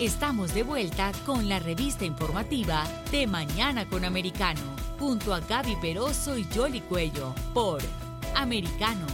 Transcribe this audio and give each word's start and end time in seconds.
Estamos 0.00 0.52
de 0.52 0.64
vuelta 0.64 1.12
con 1.24 1.48
la 1.48 1.60
revista 1.60 2.04
informativa 2.04 2.84
de 3.12 3.28
Mañana 3.28 3.88
con 3.88 4.04
Americano, 4.04 4.60
junto 4.98 5.32
a 5.32 5.38
Gaby 5.38 5.76
Peroso 5.76 6.36
y 6.36 6.44
Jolly 6.52 6.80
Cuello, 6.80 7.32
por 7.54 7.80
Americano. 8.34 9.06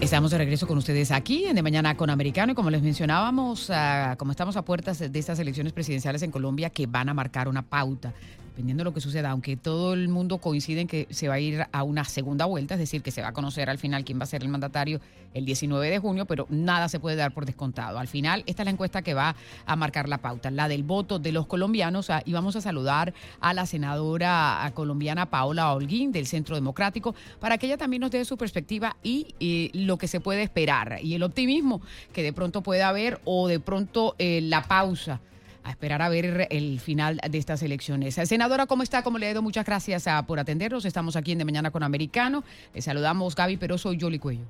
Estamos 0.00 0.32
de 0.32 0.38
regreso 0.38 0.66
con 0.66 0.78
ustedes 0.78 1.12
aquí 1.12 1.44
en 1.44 1.54
De 1.54 1.62
Mañana 1.62 1.96
con 1.96 2.10
Americano 2.10 2.52
y 2.52 2.54
como 2.56 2.68
les 2.68 2.82
mencionábamos, 2.82 3.70
uh, 3.70 4.16
como 4.18 4.32
estamos 4.32 4.56
a 4.56 4.62
puertas 4.62 4.98
de 4.98 5.16
estas 5.16 5.38
elecciones 5.38 5.72
presidenciales 5.72 6.22
en 6.22 6.32
Colombia 6.32 6.70
que 6.70 6.88
van 6.88 7.08
a 7.08 7.14
marcar 7.14 7.46
una 7.46 7.62
pauta 7.62 8.12
dependiendo 8.52 8.82
de 8.82 8.84
lo 8.84 8.92
que 8.92 9.00
suceda, 9.00 9.30
aunque 9.30 9.56
todo 9.56 9.94
el 9.94 10.08
mundo 10.08 10.36
coincide 10.36 10.82
en 10.82 10.86
que 10.86 11.06
se 11.08 11.26
va 11.26 11.34
a 11.34 11.40
ir 11.40 11.64
a 11.72 11.82
una 11.84 12.04
segunda 12.04 12.44
vuelta, 12.44 12.74
es 12.74 12.80
decir, 12.80 13.02
que 13.02 13.10
se 13.10 13.22
va 13.22 13.28
a 13.28 13.32
conocer 13.32 13.70
al 13.70 13.78
final 13.78 14.04
quién 14.04 14.20
va 14.20 14.24
a 14.24 14.26
ser 14.26 14.42
el 14.42 14.50
mandatario 14.50 15.00
el 15.32 15.46
19 15.46 15.88
de 15.88 15.98
junio, 15.98 16.26
pero 16.26 16.46
nada 16.50 16.90
se 16.90 17.00
puede 17.00 17.16
dar 17.16 17.32
por 17.32 17.46
descontado. 17.46 17.98
Al 17.98 18.08
final, 18.08 18.44
esta 18.46 18.62
es 18.62 18.66
la 18.66 18.70
encuesta 18.70 19.00
que 19.00 19.14
va 19.14 19.34
a 19.64 19.76
marcar 19.76 20.06
la 20.06 20.18
pauta, 20.18 20.50
la 20.50 20.68
del 20.68 20.82
voto 20.82 21.18
de 21.18 21.32
los 21.32 21.46
colombianos, 21.46 22.10
ah, 22.10 22.20
y 22.26 22.34
vamos 22.34 22.54
a 22.54 22.60
saludar 22.60 23.14
a 23.40 23.54
la 23.54 23.64
senadora 23.64 24.70
colombiana 24.74 25.30
Paola 25.30 25.72
Holguín 25.72 26.12
del 26.12 26.26
Centro 26.26 26.54
Democrático 26.54 27.14
para 27.40 27.56
que 27.56 27.66
ella 27.66 27.78
también 27.78 28.02
nos 28.02 28.10
dé 28.10 28.22
su 28.26 28.36
perspectiva 28.36 28.96
y 29.02 29.70
lo 29.72 29.96
que 29.96 30.08
se 30.08 30.20
puede 30.20 30.42
esperar 30.42 30.98
y 31.02 31.14
el 31.14 31.22
optimismo 31.22 31.80
que 32.12 32.22
de 32.22 32.34
pronto 32.34 32.60
pueda 32.60 32.88
haber 32.88 33.18
o 33.24 33.48
de 33.48 33.60
pronto 33.60 34.14
eh, 34.18 34.40
la 34.42 34.62
pausa 34.64 35.20
a 35.64 35.70
esperar 35.70 36.02
a 36.02 36.08
ver 36.08 36.48
el 36.50 36.80
final 36.80 37.20
de 37.28 37.38
estas 37.38 37.62
elecciones. 37.62 38.14
Senadora, 38.14 38.66
¿cómo 38.66 38.82
está? 38.82 39.02
¿Cómo 39.02 39.18
le 39.18 39.26
ha 39.26 39.30
ido? 39.30 39.42
Muchas 39.42 39.64
gracias 39.64 40.06
ah, 40.06 40.24
por 40.26 40.38
atendernos. 40.38 40.84
Estamos 40.84 41.16
aquí 41.16 41.32
en 41.32 41.38
De 41.38 41.44
Mañana 41.44 41.70
con 41.70 41.82
Americano. 41.82 42.44
Le 42.74 42.82
saludamos 42.82 43.34
Gaby 43.34 43.56
Peroso 43.56 43.92
y 43.92 43.96
Yoli 43.96 44.18
Cuello. 44.18 44.44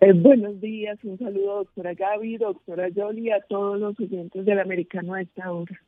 Eh, 0.00 0.14
buenos 0.14 0.58
días, 0.62 0.98
un 1.02 1.18
saludo 1.18 1.56
doctora 1.56 1.92
Gaby, 1.92 2.38
doctora 2.38 2.88
Yoli, 2.88 3.30
a 3.32 3.40
todos 3.42 3.78
los 3.78 4.00
oyentes 4.00 4.46
del 4.46 4.58
Americano 4.58 5.12
a 5.12 5.20
esta 5.20 5.52
hora. 5.52 5.78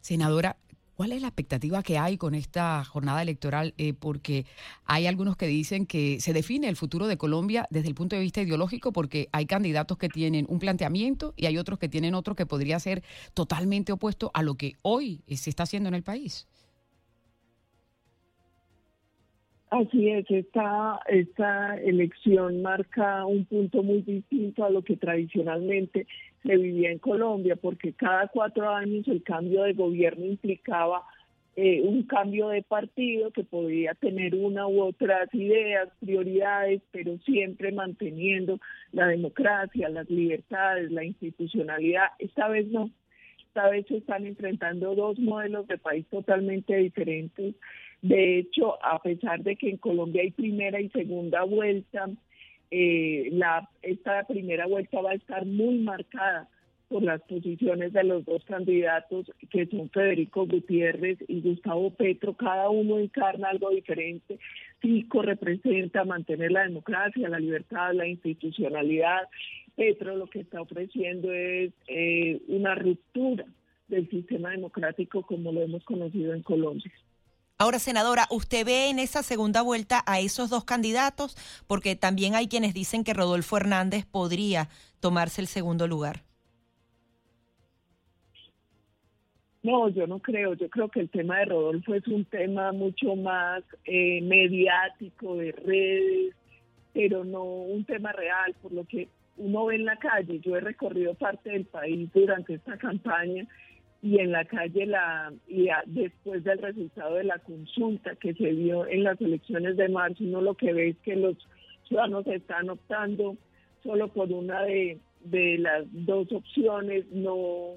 Senadora, 0.00 0.56
¿Cuál 0.94 1.12
es 1.12 1.22
la 1.22 1.28
expectativa 1.28 1.82
que 1.82 1.98
hay 1.98 2.18
con 2.18 2.34
esta 2.34 2.84
jornada 2.84 3.22
electoral? 3.22 3.72
Eh, 3.78 3.94
porque 3.94 4.44
hay 4.84 5.06
algunos 5.06 5.36
que 5.36 5.46
dicen 5.46 5.86
que 5.86 6.20
se 6.20 6.34
define 6.34 6.68
el 6.68 6.76
futuro 6.76 7.06
de 7.06 7.16
Colombia 7.16 7.66
desde 7.70 7.88
el 7.88 7.94
punto 7.94 8.14
de 8.14 8.22
vista 8.22 8.42
ideológico, 8.42 8.92
porque 8.92 9.28
hay 9.32 9.46
candidatos 9.46 9.96
que 9.96 10.08
tienen 10.08 10.46
un 10.48 10.58
planteamiento 10.58 11.32
y 11.36 11.46
hay 11.46 11.56
otros 11.56 11.78
que 11.78 11.88
tienen 11.88 12.14
otro 12.14 12.34
que 12.34 12.44
podría 12.44 12.78
ser 12.78 13.02
totalmente 13.32 13.92
opuesto 13.92 14.30
a 14.34 14.42
lo 14.42 14.56
que 14.56 14.76
hoy 14.82 15.22
se 15.28 15.48
está 15.48 15.62
haciendo 15.62 15.88
en 15.88 15.94
el 15.94 16.02
país. 16.02 16.46
Así 19.72 20.10
es, 20.10 20.30
esta, 20.30 21.00
esta 21.06 21.76
elección 21.76 22.60
marca 22.60 23.24
un 23.24 23.46
punto 23.46 23.82
muy 23.82 24.02
distinto 24.02 24.66
a 24.66 24.70
lo 24.70 24.82
que 24.82 24.98
tradicionalmente 24.98 26.06
se 26.42 26.58
vivía 26.58 26.90
en 26.90 26.98
Colombia, 26.98 27.56
porque 27.56 27.94
cada 27.94 28.28
cuatro 28.28 28.68
años 28.68 29.08
el 29.08 29.22
cambio 29.22 29.62
de 29.62 29.72
gobierno 29.72 30.26
implicaba 30.26 31.04
eh, 31.56 31.80
un 31.80 32.02
cambio 32.02 32.48
de 32.48 32.60
partido 32.60 33.30
que 33.30 33.44
podía 33.44 33.94
tener 33.94 34.34
una 34.34 34.68
u 34.68 34.82
otras 34.82 35.32
ideas, 35.32 35.88
prioridades, 36.00 36.82
pero 36.90 37.16
siempre 37.24 37.72
manteniendo 37.72 38.58
la 38.92 39.06
democracia, 39.06 39.88
las 39.88 40.10
libertades, 40.10 40.90
la 40.90 41.02
institucionalidad. 41.02 42.08
Esta 42.18 42.46
vez 42.48 42.66
no. 42.66 42.90
Esta 43.38 43.70
vez 43.70 43.86
se 43.86 43.96
están 43.96 44.26
enfrentando 44.26 44.94
dos 44.94 45.18
modelos 45.18 45.66
de 45.66 45.78
país 45.78 46.06
totalmente 46.10 46.76
diferentes 46.76 47.54
de 48.02 48.38
hecho, 48.38 48.84
a 48.84 49.00
pesar 49.00 49.42
de 49.42 49.54
que 49.54 49.70
en 49.70 49.76
Colombia 49.76 50.22
hay 50.22 50.32
primera 50.32 50.80
y 50.80 50.88
segunda 50.90 51.44
vuelta, 51.44 52.10
eh, 52.72 53.28
la, 53.30 53.68
esta 53.80 54.24
primera 54.26 54.66
vuelta 54.66 55.00
va 55.00 55.12
a 55.12 55.14
estar 55.14 55.46
muy 55.46 55.78
marcada 55.78 56.48
por 56.88 57.04
las 57.04 57.22
posiciones 57.22 57.92
de 57.92 58.02
los 58.02 58.24
dos 58.24 58.44
candidatos, 58.44 59.30
que 59.50 59.66
son 59.66 59.88
Federico 59.88 60.46
Gutiérrez 60.46 61.18
y 61.28 61.40
Gustavo 61.42 61.90
Petro. 61.90 62.34
Cada 62.34 62.68
uno 62.70 62.98
encarna 62.98 63.50
algo 63.50 63.70
diferente. 63.70 64.38
Fico 64.80 65.22
representa 65.22 66.04
mantener 66.04 66.50
la 66.50 66.64
democracia, 66.64 67.28
la 67.28 67.38
libertad, 67.38 67.94
la 67.94 68.08
institucionalidad. 68.08 69.28
Petro 69.76 70.16
lo 70.16 70.26
que 70.26 70.40
está 70.40 70.60
ofreciendo 70.60 71.32
es 71.32 71.72
eh, 71.86 72.40
una 72.48 72.74
ruptura 72.74 73.46
del 73.86 74.10
sistema 74.10 74.50
democrático 74.50 75.22
como 75.22 75.52
lo 75.52 75.62
hemos 75.62 75.84
conocido 75.84 76.34
en 76.34 76.42
Colombia. 76.42 76.92
Ahora, 77.58 77.78
senadora, 77.78 78.26
¿usted 78.30 78.66
ve 78.66 78.90
en 78.90 78.98
esa 78.98 79.22
segunda 79.22 79.62
vuelta 79.62 80.02
a 80.06 80.20
esos 80.20 80.50
dos 80.50 80.64
candidatos? 80.64 81.36
Porque 81.66 81.94
también 81.94 82.34
hay 82.34 82.48
quienes 82.48 82.74
dicen 82.74 83.04
que 83.04 83.14
Rodolfo 83.14 83.56
Hernández 83.56 84.04
podría 84.04 84.68
tomarse 85.00 85.40
el 85.40 85.46
segundo 85.46 85.86
lugar. 85.86 86.22
No, 89.62 89.88
yo 89.88 90.06
no 90.08 90.18
creo. 90.18 90.54
Yo 90.54 90.68
creo 90.68 90.88
que 90.88 91.00
el 91.00 91.08
tema 91.08 91.38
de 91.38 91.44
Rodolfo 91.46 91.94
es 91.94 92.06
un 92.08 92.24
tema 92.24 92.72
mucho 92.72 93.14
más 93.14 93.62
eh, 93.84 94.20
mediático, 94.22 95.36
de 95.36 95.52
redes, 95.52 96.34
pero 96.92 97.24
no 97.24 97.44
un 97.44 97.84
tema 97.84 98.12
real, 98.12 98.54
por 98.60 98.72
lo 98.72 98.84
que 98.84 99.08
uno 99.36 99.66
ve 99.66 99.76
en 99.76 99.84
la 99.84 99.96
calle. 99.96 100.40
Yo 100.40 100.56
he 100.56 100.60
recorrido 100.60 101.14
parte 101.14 101.50
del 101.50 101.64
país 101.64 102.10
durante 102.12 102.54
esta 102.54 102.76
campaña 102.76 103.46
y 104.02 104.18
en 104.18 104.32
la 104.32 104.44
calle 104.44 104.84
la 104.84 105.32
y 105.46 105.68
después 105.86 106.42
del 106.42 106.58
resultado 106.58 107.14
de 107.14 107.24
la 107.24 107.38
consulta 107.38 108.16
que 108.16 108.34
se 108.34 108.52
dio 108.52 108.86
en 108.88 109.04
las 109.04 109.20
elecciones 109.20 109.76
de 109.76 109.88
marzo 109.88 110.24
uno 110.24 110.40
lo 110.40 110.54
que 110.54 110.72
ve 110.72 110.88
es 110.88 110.96
que 110.98 111.14
los 111.14 111.36
ciudadanos 111.86 112.26
están 112.26 112.68
optando 112.68 113.36
solo 113.84 114.08
por 114.08 114.30
una 114.32 114.62
de, 114.62 114.98
de 115.24 115.58
las 115.58 115.84
dos 115.92 116.32
opciones 116.32 117.04
no 117.12 117.76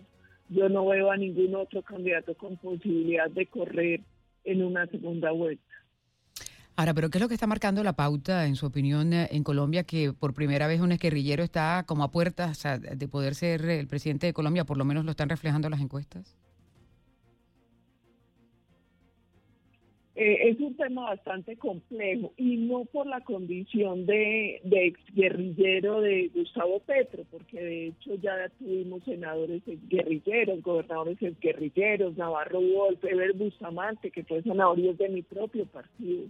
yo 0.50 0.68
no 0.68 0.88
veo 0.88 1.12
a 1.12 1.18
ningún 1.18 1.56
otro 1.56 1.84
candidato 1.84 2.34
con 2.34 2.58
posibilidad 2.58 3.30
de 3.30 3.46
correr 3.46 4.02
en 4.44 4.64
una 4.64 4.88
segunda 4.88 5.32
vuelta 5.32 5.64
Ahora, 6.78 6.94
pero 6.94 7.10
¿qué 7.10 7.20
es 7.20 7.22
lo 7.22 7.30
que 7.30 7.36
está 7.36 7.48
marcando 7.48 7.84
la 7.84 7.94
pauta, 7.94 8.48
en 8.48 8.56
su 8.56 8.66
opinión, 8.66 9.14
eh, 9.14 9.30
en 9.32 9.44
Colombia, 9.44 9.84
que 9.84 10.12
por 10.12 10.34
primera 10.34 10.68
vez 10.68 10.82
un 10.82 10.90
guerrillero 10.90 11.44
está 11.44 11.86
como 11.88 12.04
a 12.04 12.12
puertas 12.12 12.64
de 12.64 13.08
poder 13.08 13.34
ser 13.34 13.64
el 13.66 13.88
presidente 13.88 14.28
de 14.28 14.34
Colombia? 14.34 14.66
Por 14.66 14.78
lo 14.78 14.84
menos 14.84 15.06
lo 15.06 15.12
están 15.12 15.30
reflejando 15.30 15.70
las 15.70 15.80
encuestas. 15.80 16.36
Eh, 20.18 20.50
es 20.50 20.60
un 20.62 20.78
tema 20.78 21.10
bastante 21.10 21.58
complejo 21.58 22.32
y 22.38 22.56
no 22.56 22.86
por 22.86 23.06
la 23.06 23.20
condición 23.20 24.06
de, 24.06 24.62
de 24.64 24.88
exguerrillero 24.88 26.00
de 26.00 26.32
Gustavo 26.34 26.80
Petro, 26.80 27.26
porque 27.30 27.62
de 27.62 27.88
hecho 27.88 28.16
ya 28.16 28.50
tuvimos 28.58 29.04
senadores 29.04 29.62
exguerrilleros, 29.68 30.62
gobernadores 30.62 31.22
exguerrilleros, 31.22 32.16
Navarro 32.16 32.62
Wolf, 32.62 33.04
Eber 33.04 33.34
Bustamante, 33.34 34.10
que 34.10 34.24
fue 34.24 34.42
senador 34.42 34.80
y 34.80 34.88
es 34.88 34.98
de 34.98 35.10
mi 35.10 35.22
propio 35.22 35.66
partido. 35.66 36.28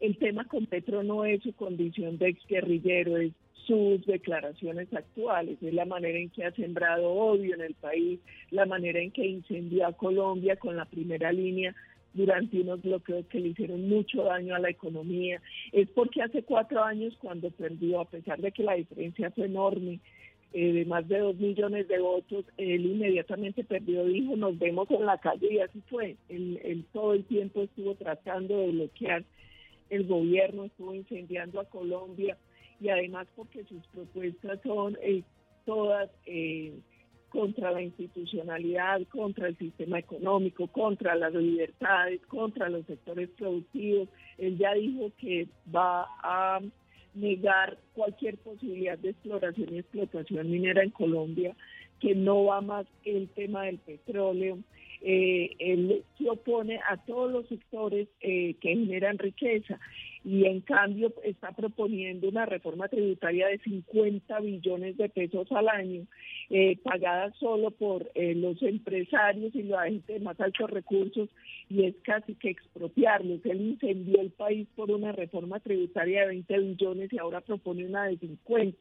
El 0.00 0.18
tema 0.18 0.44
con 0.44 0.66
Petro 0.66 1.02
no 1.02 1.24
es 1.24 1.42
su 1.42 1.54
condición 1.54 2.18
de 2.18 2.28
exguerrillero, 2.28 3.16
es 3.16 3.32
sus 3.66 4.04
declaraciones 4.06 4.92
actuales, 4.94 5.58
es 5.60 5.74
la 5.74 5.84
manera 5.84 6.18
en 6.18 6.30
que 6.30 6.44
ha 6.44 6.52
sembrado 6.52 7.10
odio 7.10 7.54
en 7.54 7.62
el 7.62 7.74
país, 7.74 8.20
la 8.50 8.64
manera 8.64 9.00
en 9.00 9.10
que 9.10 9.26
incendió 9.26 9.86
a 9.86 9.92
Colombia 9.92 10.56
con 10.56 10.76
la 10.76 10.84
primera 10.84 11.32
línea 11.32 11.74
durante 12.14 12.60
unos 12.60 12.80
bloqueos 12.82 13.26
que 13.26 13.40
le 13.40 13.48
hicieron 13.48 13.88
mucho 13.88 14.22
daño 14.22 14.54
a 14.54 14.60
la 14.60 14.70
economía. 14.70 15.40
Es 15.72 15.88
porque 15.90 16.22
hace 16.22 16.42
cuatro 16.44 16.82
años 16.82 17.16
cuando 17.20 17.50
perdió, 17.50 18.00
a 18.00 18.04
pesar 18.08 18.40
de 18.40 18.52
que 18.52 18.62
la 18.62 18.74
diferencia 18.74 19.30
fue 19.32 19.46
enorme, 19.46 19.98
eh, 20.52 20.72
de 20.72 20.84
más 20.84 21.06
de 21.08 21.18
dos 21.18 21.36
millones 21.36 21.88
de 21.88 21.98
votos, 21.98 22.44
él 22.56 22.86
inmediatamente 22.86 23.64
perdió, 23.64 24.04
dijo, 24.04 24.36
nos 24.36 24.58
vemos 24.58 24.88
en 24.90 25.04
la 25.04 25.18
calle 25.18 25.54
y 25.54 25.58
así 25.58 25.82
fue. 25.90 26.16
él 26.28 26.84
todo 26.92 27.14
el 27.14 27.24
tiempo 27.24 27.62
estuvo 27.62 27.94
tratando 27.96 28.58
de 28.58 28.70
bloquear 28.70 29.24
el 29.90 30.06
gobierno 30.06 30.64
estuvo 30.64 30.94
incendiando 30.94 31.60
a 31.60 31.64
Colombia 31.64 32.36
y 32.80 32.88
además 32.88 33.26
porque 33.34 33.64
sus 33.64 33.86
propuestas 33.88 34.60
son 34.62 34.98
eh, 35.00 35.22
todas 35.64 36.10
eh, 36.26 36.74
contra 37.28 37.70
la 37.70 37.82
institucionalidad, 37.82 39.02
contra 39.08 39.48
el 39.48 39.58
sistema 39.58 39.98
económico, 39.98 40.68
contra 40.68 41.14
las 41.14 41.34
libertades, 41.34 42.24
contra 42.26 42.68
los 42.68 42.86
sectores 42.86 43.28
productivos. 43.30 44.08
Él 44.38 44.56
ya 44.58 44.74
dijo 44.74 45.10
que 45.18 45.48
va 45.74 46.06
a 46.22 46.60
negar 47.14 47.78
cualquier 47.94 48.36
posibilidad 48.38 48.98
de 48.98 49.10
exploración 49.10 49.74
y 49.74 49.78
explotación 49.78 50.50
minera 50.50 50.82
en 50.82 50.90
Colombia, 50.90 51.56
que 52.00 52.14
no 52.14 52.44
va 52.44 52.60
más 52.60 52.86
el 53.04 53.28
tema 53.30 53.64
del 53.64 53.78
petróleo. 53.78 54.58
Eh, 55.02 55.50
él 55.58 56.04
se 56.18 56.28
opone 56.30 56.80
a 56.88 56.96
todos 57.04 57.30
los 57.30 57.46
sectores 57.48 58.08
eh, 58.20 58.54
que 58.60 58.70
generan 58.70 59.18
riqueza 59.18 59.78
y 60.26 60.44
en 60.44 60.60
cambio 60.60 61.14
está 61.22 61.52
proponiendo 61.52 62.28
una 62.28 62.46
reforma 62.46 62.88
tributaria 62.88 63.46
de 63.46 63.58
50 63.58 64.40
billones 64.40 64.96
de 64.96 65.08
pesos 65.08 65.46
al 65.52 65.68
año, 65.68 66.04
eh, 66.50 66.76
pagada 66.82 67.32
solo 67.38 67.70
por 67.70 68.10
eh, 68.16 68.34
los 68.34 68.60
empresarios 68.60 69.54
y 69.54 69.62
la 69.62 69.84
gente 69.84 70.14
de 70.14 70.20
más 70.20 70.40
altos 70.40 70.68
recursos, 70.68 71.28
y 71.68 71.84
es 71.84 71.94
casi 72.02 72.34
que 72.34 72.50
expropiarlos. 72.50 73.38
Él 73.44 73.60
incendió 73.60 74.20
el 74.20 74.30
país 74.30 74.66
por 74.74 74.90
una 74.90 75.12
reforma 75.12 75.60
tributaria 75.60 76.22
de 76.22 76.28
20 76.28 76.58
billones 76.58 77.12
y 77.12 77.18
ahora 77.18 77.40
propone 77.40 77.86
una 77.86 78.06
de 78.06 78.18
50. 78.18 78.76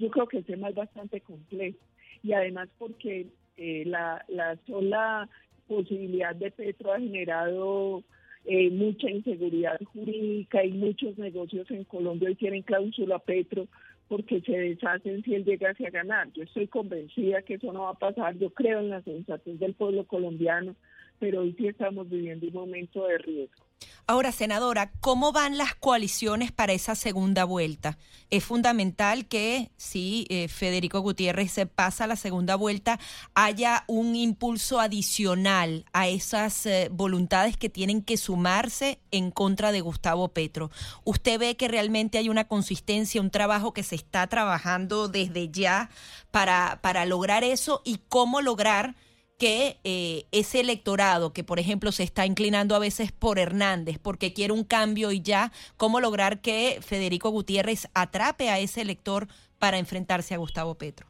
Yo 0.00 0.10
creo 0.10 0.26
que 0.26 0.38
el 0.38 0.44
tema 0.44 0.70
es 0.70 0.74
bastante 0.74 1.20
complejo 1.20 1.78
y 2.24 2.32
además 2.32 2.68
porque 2.78 3.28
eh, 3.56 3.84
la, 3.86 4.24
la 4.26 4.56
sola 4.66 5.28
posibilidad 5.70 6.34
de 6.34 6.50
Petro 6.50 6.92
ha 6.92 6.98
generado 6.98 8.02
eh, 8.44 8.70
mucha 8.70 9.08
inseguridad 9.08 9.78
jurídica 9.92 10.64
y 10.64 10.72
muchos 10.72 11.16
negocios 11.16 11.70
en 11.70 11.84
Colombia 11.84 12.28
y 12.28 12.34
tienen 12.34 12.62
cláusula 12.62 13.20
Petro 13.20 13.68
porque 14.08 14.40
se 14.40 14.50
deshacen 14.50 15.22
si 15.22 15.36
él 15.36 15.44
llegase 15.44 15.86
a 15.86 15.90
ganar. 15.90 16.32
Yo 16.32 16.42
estoy 16.42 16.66
convencida 16.66 17.42
que 17.42 17.54
eso 17.54 17.72
no 17.72 17.82
va 17.82 17.90
a 17.90 17.94
pasar. 17.94 18.36
Yo 18.38 18.50
creo 18.50 18.80
en 18.80 18.90
la 18.90 19.02
sensatez 19.02 19.60
del 19.60 19.74
pueblo 19.74 20.04
colombiano, 20.04 20.74
pero 21.20 21.42
hoy 21.42 21.54
sí 21.56 21.68
estamos 21.68 22.08
viviendo 22.08 22.46
un 22.46 22.54
momento 22.54 23.06
de 23.06 23.18
riesgo. 23.18 23.62
Ahora, 24.06 24.32
senadora, 24.32 24.90
¿cómo 25.00 25.30
van 25.30 25.56
las 25.56 25.74
coaliciones 25.76 26.50
para 26.50 26.72
esa 26.72 26.96
segunda 26.96 27.44
vuelta? 27.44 27.96
Es 28.28 28.42
fundamental 28.42 29.26
que 29.26 29.70
si 29.76 30.26
eh, 30.30 30.48
Federico 30.48 30.98
Gutiérrez 31.00 31.52
se 31.52 31.66
pasa 31.66 32.04
a 32.04 32.06
la 32.08 32.16
segunda 32.16 32.56
vuelta, 32.56 32.98
haya 33.34 33.84
un 33.86 34.16
impulso 34.16 34.80
adicional 34.80 35.84
a 35.92 36.08
esas 36.08 36.66
eh, 36.66 36.88
voluntades 36.90 37.56
que 37.56 37.68
tienen 37.68 38.02
que 38.02 38.16
sumarse 38.16 38.98
en 39.12 39.30
contra 39.30 39.70
de 39.70 39.80
Gustavo 39.80 40.28
Petro. 40.28 40.70
¿Usted 41.04 41.38
ve 41.38 41.56
que 41.56 41.68
realmente 41.68 42.18
hay 42.18 42.28
una 42.28 42.48
consistencia, 42.48 43.20
un 43.20 43.30
trabajo 43.30 43.72
que 43.72 43.84
se 43.84 43.94
está 43.94 44.26
trabajando 44.26 45.06
desde 45.06 45.50
ya 45.50 45.88
para, 46.32 46.80
para 46.82 47.06
lograr 47.06 47.44
eso 47.44 47.80
y 47.84 48.00
cómo 48.08 48.40
lograr 48.40 48.96
que 49.40 49.80
eh, 49.84 50.26
ese 50.32 50.60
electorado 50.60 51.32
que, 51.32 51.42
por 51.42 51.58
ejemplo, 51.58 51.92
se 51.92 52.02
está 52.02 52.26
inclinando 52.26 52.76
a 52.76 52.78
veces 52.78 53.10
por 53.10 53.38
Hernández 53.38 53.98
porque 53.98 54.34
quiere 54.34 54.52
un 54.52 54.64
cambio 54.64 55.12
y 55.12 55.22
ya, 55.22 55.50
¿cómo 55.78 55.98
lograr 55.98 56.42
que 56.42 56.78
Federico 56.82 57.30
Gutiérrez 57.30 57.88
atrape 57.94 58.50
a 58.50 58.58
ese 58.58 58.82
elector 58.82 59.28
para 59.58 59.78
enfrentarse 59.78 60.34
a 60.34 60.38
Gustavo 60.38 60.74
Petro? 60.74 61.09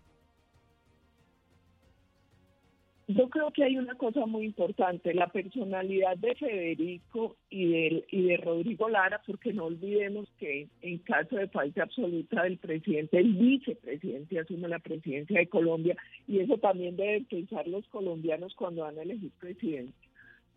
Yo 3.12 3.28
creo 3.28 3.50
que 3.50 3.64
hay 3.64 3.76
una 3.76 3.96
cosa 3.96 4.24
muy 4.26 4.44
importante, 4.44 5.12
la 5.14 5.26
personalidad 5.26 6.16
de 6.16 6.32
Federico 6.36 7.36
y 7.48 7.66
de, 7.66 8.04
y 8.08 8.36
Rodrigo 8.36 8.88
Lara, 8.88 9.20
porque 9.26 9.52
no 9.52 9.64
olvidemos 9.64 10.28
que 10.38 10.68
en 10.80 10.98
caso 10.98 11.34
de 11.34 11.48
falta 11.48 11.82
absoluta 11.82 12.44
del 12.44 12.58
presidente, 12.58 13.18
el 13.18 13.34
vicepresidente 13.34 14.38
asume 14.38 14.68
la 14.68 14.78
presidencia 14.78 15.40
de 15.40 15.48
Colombia 15.48 15.96
y 16.28 16.38
eso 16.38 16.58
también 16.58 16.96
deben 16.96 17.24
pensar 17.24 17.66
los 17.66 17.84
colombianos 17.88 18.54
cuando 18.54 18.82
van 18.82 18.96
a 18.96 19.02
elegir 19.02 19.32
presidente. 19.40 19.98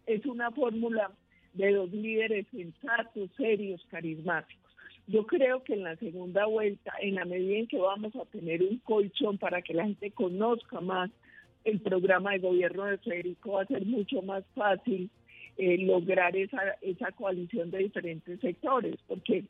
Es 0.05 0.23
una 0.27 0.51
fórmula 0.51 1.09
de 1.53 1.71
dos 1.71 1.91
líderes 1.91 2.45
sensatos, 2.51 3.31
serios, 3.35 3.83
carismáticos. 3.89 4.71
Yo 5.07 5.25
creo 5.25 5.63
que 5.63 5.73
en 5.73 5.83
la 5.85 5.95
segunda 5.95 6.45
vuelta, 6.45 6.94
en 7.01 7.15
la 7.15 7.25
medida 7.25 7.57
en 7.57 7.67
que 7.67 7.79
vamos 7.79 8.15
a 8.15 8.25
tener 8.25 8.61
un 8.61 8.77
colchón 8.77 9.39
para 9.39 9.63
que 9.63 9.73
la 9.73 9.85
gente 9.85 10.11
conozca 10.11 10.79
más 10.81 11.09
el 11.65 11.80
programa 11.80 12.31
de 12.31 12.39
gobierno 12.39 12.86
de 12.86 12.98
Federico 12.98 13.54
va 13.54 13.62
a 13.63 13.68
ser 13.68 13.86
mucho 13.86 14.21
más 14.21 14.44
fácil 14.56 15.10
eh, 15.57 15.77
lograr 15.80 16.36
esa, 16.36 16.62
esa 16.81 17.12
coalición 17.12 17.69
de 17.69 17.80
diferentes 17.80 18.39
sectores, 18.39 18.95
porque 19.07 19.44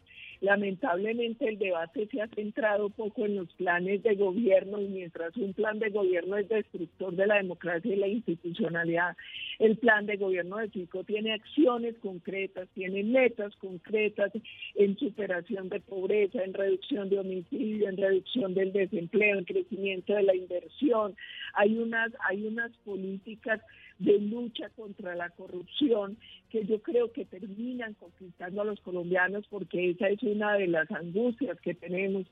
Lamentablemente 0.44 1.48
el 1.48 1.58
debate 1.58 2.06
se 2.12 2.22
ha 2.22 2.28
centrado 2.28 2.90
poco 2.90 3.26
en 3.26 3.38
los 3.38 3.54
planes 3.54 4.04
de 4.04 4.16
gobierno 4.16 4.82
y 4.82 4.90
mientras 4.90 5.38
un 5.38 5.54
plan 5.54 5.80
de 5.80 5.90
gobierno 5.90 6.36
es 6.36 6.50
destructor 6.50 7.16
de 7.16 7.28
la 7.28 7.36
democracia 7.36 7.94
y 7.94 7.96
la 7.96 8.10
institucionalidad, 8.10 9.16
el 9.58 9.78
plan 9.78 10.06
de 10.06 10.18
gobierno 10.18 10.58
de 10.58 10.70
Chico 10.70 11.06
tiene 11.06 11.32
acciones 11.32 11.96
concretas, 12.00 12.68
tiene 12.74 13.04
metas 13.04 13.56
concretas 13.56 14.34
en 14.76 14.98
superación 14.98 15.70
de 15.70 15.80
pobreza, 15.80 16.44
en 16.44 16.54
reducción 16.54 17.08
de 17.08 17.20
homicidio, 17.20 17.88
en 17.88 17.96
reducción 17.96 18.54
del 18.54 18.74
desempleo, 18.74 19.38
en 19.38 19.46
crecimiento 19.46 20.14
de 20.14 20.24
la 20.24 20.36
inversión. 20.36 21.16
Hay 21.54 21.78
unas, 21.78 22.12
hay 22.28 22.46
unas 22.46 22.76
políticas 22.80 23.62
de 24.04 24.20
lucha 24.20 24.70
contra 24.70 25.16
la 25.16 25.30
corrupción 25.30 26.18
que 26.50 26.66
yo 26.66 26.82
creo 26.82 27.12
que 27.12 27.26
terminan 27.26 27.94
conquistando 27.96 28.62
a 28.62 28.66
los 28.66 28.80
colombianos 28.82 29.46
porque 29.50 29.92
esa 29.92 30.10
es 30.10 30.22
una 30.24 30.54
de 30.58 30.68
las 30.68 30.92
angustias 30.92 31.60
que 31.62 31.74
tenemos. 31.74 32.26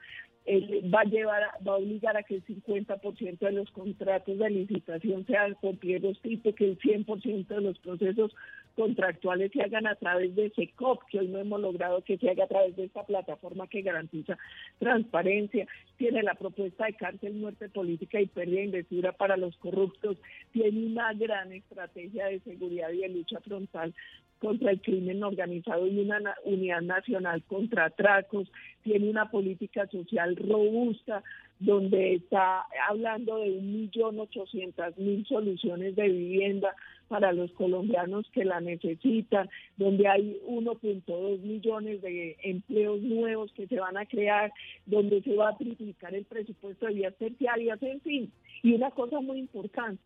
Va 0.94 1.02
a 1.02 1.06
llevar 1.06 1.44
va 1.66 1.74
a 1.74 1.78
obligar 1.78 2.18
a 2.18 2.24
que 2.24 2.36
el 2.36 2.46
50% 2.46 3.40
de 3.40 3.52
los 3.52 3.70
contratos 3.72 4.40
de 4.40 4.50
licitación 4.50 5.26
sean 5.28 5.54
con 5.62 5.78
pliegos 5.78 6.20
tipo, 6.22 6.54
que 6.56 6.66
el 6.66 6.80
100% 6.80 7.48
de 7.48 7.62
los 7.62 7.78
procesos 7.80 8.34
contractuales 8.76 9.52
se 9.52 9.62
hagan 9.62 9.88
a 9.88 9.96
través 9.96 10.36
de 10.36 10.50
SECOP, 10.52 11.04
que 11.10 11.20
hoy 11.20 11.28
no 11.28 11.40
hemos 11.40 11.60
logrado 11.62 12.04
que 12.04 12.18
se 12.18 12.30
haga 12.30 12.46
a 12.46 12.48
través 12.48 12.76
de 12.76 12.86
esta 12.86 13.06
plataforma 13.06 13.68
que 13.68 13.82
garantiza 13.82 14.38
transparencia, 14.80 15.68
tiene 15.98 16.24
la 16.24 16.36
propuesta 16.36 16.86
de 16.86 16.94
cárcel, 16.94 17.34
muerte 17.34 17.70
política 17.70 18.20
y 18.20 18.28
pérdida 18.28 18.60
de 18.60 18.66
investidura 18.66 19.12
para 19.12 19.38
los 19.38 19.56
corruptos, 19.58 20.18
tiene 20.52 20.88
una 20.88 21.14
gran 21.14 21.52
estrategia 21.52 22.28
de 22.28 22.40
seguridad 22.42 22.92
y 22.92 23.00
de 23.00 23.10
lucha 23.10 23.40
frontal 23.42 23.94
contra 24.40 24.72
el 24.72 24.82
crimen 24.82 25.24
organizado 25.24 25.86
y 25.86 26.00
una 26.00 26.20
unidad 26.46 26.82
nacional 26.82 27.44
contra 27.44 27.86
atracos, 27.86 28.52
tiene 28.82 29.10
una 29.10 29.30
política 29.30 29.88
social 29.88 30.36
robusta 30.36 31.24
donde 31.62 32.16
está 32.16 32.66
hablando 32.90 33.38
de 33.38 33.52
un 33.52 33.72
millón 33.72 34.20
ochocientas 34.20 34.98
mil 34.98 35.26
soluciones 35.28 35.96
de 35.96 36.10
vivienda 36.10 36.76
para 37.08 37.34
los 37.34 37.52
colombianos 37.52 38.26
que 38.32 38.46
la 38.46 38.62
necesitan, 38.62 39.50
donde 39.78 40.08
hay 40.08 40.40
1.2 40.48 41.40
millones 41.42 42.02
de 42.02 42.38
empleos 42.42 43.02
nuevos 43.02 43.52
que 43.54 43.68
se 43.68 43.80
van 43.80 43.98
a 43.98 44.06
crear, 44.06 44.52
donde 44.86 45.22
se 45.22 45.36
va 45.36 45.50
a 45.50 45.58
triplicar 45.58 46.16
el 46.16 46.26
presupuesto 46.26 46.86
de 46.88 46.94
vías 46.94 47.16
terciarias, 47.18 47.82
en 47.84 48.02
fin. 48.02 48.32
Y 48.64 48.74
una 48.74 48.92
cosa 48.92 49.20
muy 49.20 49.40
importante, 49.40 50.02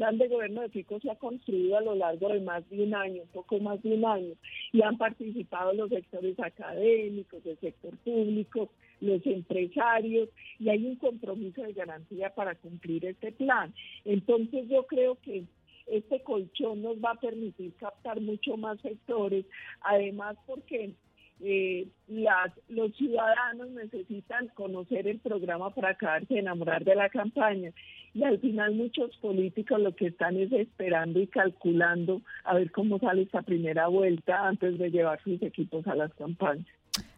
plan 0.00 0.16
de 0.16 0.28
gobierno 0.28 0.62
de 0.62 0.70
Fico 0.70 0.98
se 0.98 1.10
ha 1.10 1.16
construido 1.16 1.76
a 1.76 1.82
lo 1.82 1.94
largo 1.94 2.30
de 2.30 2.40
más 2.40 2.66
de 2.70 2.82
un 2.82 2.94
año, 2.94 3.20
un 3.20 3.28
poco 3.28 3.60
más 3.60 3.82
de 3.82 3.92
un 3.92 4.06
año, 4.06 4.32
y 4.72 4.80
han 4.80 4.96
participado 4.96 5.74
los 5.74 5.90
sectores 5.90 6.40
académicos, 6.40 7.44
el 7.44 7.58
sector 7.58 7.94
público, 7.98 8.70
los 9.02 9.20
empresarios, 9.26 10.30
y 10.58 10.70
hay 10.70 10.86
un 10.86 10.96
compromiso 10.96 11.60
de 11.60 11.74
garantía 11.74 12.34
para 12.34 12.54
cumplir 12.54 13.04
este 13.04 13.30
plan. 13.32 13.74
Entonces 14.06 14.66
yo 14.70 14.86
creo 14.86 15.16
que 15.16 15.44
este 15.86 16.22
colchón 16.22 16.80
nos 16.80 16.96
va 16.96 17.10
a 17.10 17.20
permitir 17.20 17.74
captar 17.74 18.22
mucho 18.22 18.56
más 18.56 18.80
sectores, 18.80 19.44
además 19.82 20.38
porque 20.46 20.94
eh, 21.42 21.88
las, 22.08 22.52
los 22.68 22.94
ciudadanos 22.96 23.70
necesitan 23.70 24.48
conocer 24.48 25.06
el 25.06 25.18
programa 25.20 25.70
para 25.70 25.90
acabarse 25.90 26.34
de 26.34 26.40
enamorar 26.40 26.84
de 26.84 26.94
la 26.94 27.08
campaña. 27.08 27.72
Y 28.12 28.24
al 28.24 28.38
final 28.40 28.74
muchos 28.74 29.16
políticos 29.18 29.80
lo 29.80 29.94
que 29.94 30.08
están 30.08 30.36
es 30.36 30.50
esperando 30.52 31.20
y 31.20 31.28
calculando 31.28 32.22
a 32.44 32.54
ver 32.54 32.70
cómo 32.72 32.98
sale 32.98 33.22
esta 33.22 33.42
primera 33.42 33.86
vuelta 33.86 34.48
antes 34.48 34.78
de 34.78 34.90
llevar 34.90 35.22
sus 35.22 35.40
equipos 35.42 35.86
a 35.86 35.94
las 35.94 36.12
campañas. 36.14 36.66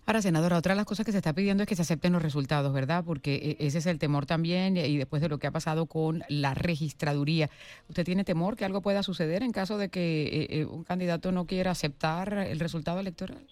Ahora, 0.05 0.21
senadora, 0.21 0.59
otra 0.59 0.75
de 0.75 0.77
las 0.77 0.85
cosas 0.85 1.07
que 1.07 1.13
se 1.13 1.19
está 1.19 1.33
pidiendo 1.33 1.63
es 1.63 1.69
que 1.69 1.77
se 1.77 1.83
acepten 1.83 2.13
los 2.13 2.23
resultados, 2.23 2.73
¿verdad? 2.73 3.05
Porque 3.07 3.35
eh, 3.37 3.57
ese 3.61 3.79
es 3.79 3.87
el 3.87 3.99
temor 3.99 4.27
también 4.27 4.77
y 4.77 4.99
después 4.99 5.23
de 5.23 5.29
lo 5.29 5.39
que 5.39 5.47
ha 5.47 5.53
pasado 5.53 5.87
con 5.87 6.23
la 6.29 6.55
registraduría. 6.55 7.49
¿Usted 7.89 8.05
tiene 8.05 8.25
temor 8.25 8.57
que 8.57 8.65
algo 8.65 8.83
pueda 8.83 9.03
suceder 9.03 9.43
en 9.43 9.53
caso 9.53 9.79
de 9.79 9.89
que 9.89 10.49
eh, 10.51 10.67
un 10.67 10.85
candidato 10.85 11.33
no 11.33 11.47
quiera 11.47 11.71
aceptar 11.71 12.35
el 12.35 12.61
resultado 12.61 13.01
electoral? 13.01 13.47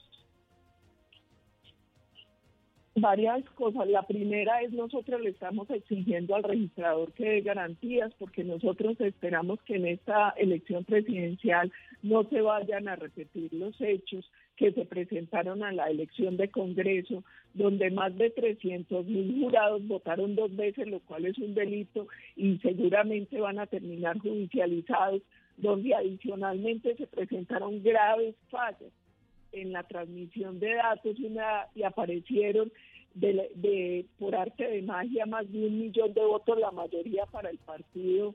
Varias 3.00 3.45
cosas. 3.50 3.88
La 3.88 4.02
primera 4.02 4.62
es 4.62 4.73
nosotros 4.73 5.21
le 5.21 5.30
estamos 5.30 5.69
exigiendo 5.71 6.35
al 6.35 6.42
registrador 6.42 7.12
que 7.12 7.28
dé 7.28 7.40
garantías 7.40 8.12
porque 8.19 8.45
nosotros 8.45 9.00
esperamos 9.00 9.61
que 9.62 9.76
en 9.76 9.87
esta 9.87 10.30
elección 10.37 10.85
presidencial 10.85 11.73
no 12.02 12.25
se 12.25 12.40
vayan 12.40 12.88
a 12.88 12.97
repetir 12.97 13.52
los 13.52 13.78
hechos 13.80 14.30
que 14.57 14.73
se 14.73 14.85
presentaron 14.85 15.62
a 15.62 15.73
la 15.73 15.90
elección 15.90 16.37
de 16.37 16.50
Congreso, 16.50 17.25
donde 17.54 17.90
más 17.90 18.16
de 18.16 18.30
300 18.30 19.07
mil 19.07 19.40
jurados 19.40 19.87
votaron 19.87 20.35
dos 20.35 20.54
veces, 20.54 20.87
lo 20.87 21.00
cual 21.00 21.26
es 21.26 21.38
un 21.38 21.54
delito 21.54 22.07
y 22.37 22.59
seguramente 22.59 23.40
van 23.40 23.59
a 23.59 23.66
terminar 23.66 24.19
judicializados, 24.19 25.23
donde 25.57 25.95
adicionalmente 25.95 26.95
se 26.97 27.07
presentaron 27.07 27.83
graves 27.83 28.35
fallas 28.50 28.92
en 29.52 29.73
la 29.73 29.83
transmisión 29.85 30.59
de 30.61 30.75
datos 30.75 31.16
y, 31.19 31.83
aparecieron 31.83 32.73
de, 33.14 34.07
por 34.19 34.35
arte 34.35 34.69
de 34.69 34.83
magia 34.83 35.26
más 35.26 35.50
de 35.50 35.67
un 35.67 35.81
millón 35.81 36.12
de 36.14 36.25
votos, 36.25 36.59
la 36.59 36.71
mayoría 36.71 37.26
para 37.26 37.50
el 37.50 37.59
partido 37.59 38.35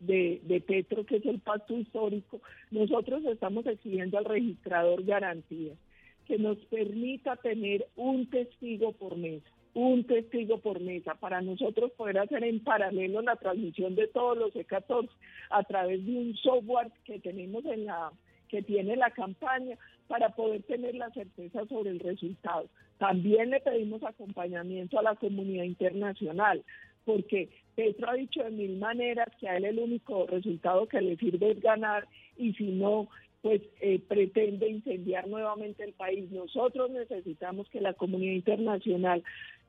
de, 0.00 0.62
Petro, 0.66 1.04
que 1.06 1.16
es 1.16 1.26
el 1.26 1.40
pacto 1.40 1.76
histórico, 1.76 2.40
nosotros 2.70 3.24
estamos 3.24 3.66
exigiendo 3.66 4.18
al 4.18 4.24
registrador 4.24 5.04
garantías, 5.04 5.78
que 6.26 6.38
nos 6.38 6.58
permita 6.66 7.36
tener 7.36 7.86
un 7.96 8.28
testigo 8.28 8.92
por 8.92 9.16
mesa, 9.16 9.48
un 9.74 10.04
testigo 10.04 10.58
por 10.58 10.80
mesa, 10.80 11.14
para 11.14 11.40
nosotros 11.40 11.92
poder 11.92 12.18
hacer 12.18 12.44
en 12.44 12.60
paralelo 12.60 13.22
la 13.22 13.36
transmisión 13.36 13.94
de 13.94 14.08
todos 14.08 14.36
los 14.36 14.54
E14 14.54 15.08
a 15.50 15.62
través 15.62 16.04
de 16.04 16.12
un 16.12 16.36
software 16.36 16.90
que 17.04 17.20
tenemos 17.20 17.64
en 17.66 17.86
la 17.86 18.12
que 18.48 18.62
tiene 18.62 18.96
la 18.96 19.10
campaña 19.10 19.76
para 20.08 20.30
poder 20.30 20.62
tener 20.62 20.94
la 20.94 21.10
certeza 21.10 21.66
sobre 21.66 21.90
el 21.90 22.00
resultado. 22.00 22.68
También 22.98 23.50
le 23.50 23.60
pedimos 23.60 24.02
acompañamiento 24.02 24.98
a 24.98 25.02
la 25.02 25.16
comunidad 25.16 25.64
internacional, 25.64 26.64
porque 27.04 27.50
Petro 27.74 28.10
ha 28.10 28.14
dicho 28.14 28.42
de 28.42 28.50
mil 28.50 28.76
maneras 28.78 29.28
que 29.38 29.48
a 29.48 29.56
él 29.56 29.64
el 29.64 29.78
único 29.78 30.26
resultado 30.26 30.86
que 30.86 31.00
le 31.00 31.16
sirve 31.16 31.52
es 31.52 31.60
ganar 31.60 32.08
y 32.36 32.54
si 32.54 32.72
no, 32.72 33.08
pues 33.42 33.62
eh, 33.80 34.00
pretende 34.00 34.68
incendiar 34.68 35.28
nuevamente 35.28 35.84
el 35.84 35.92
país. 35.92 36.30
Nosotros 36.30 36.90
necesitamos 36.90 37.68
que 37.68 37.80
la 37.80 37.92
comunidad 37.92 38.34
internacional 38.34 39.22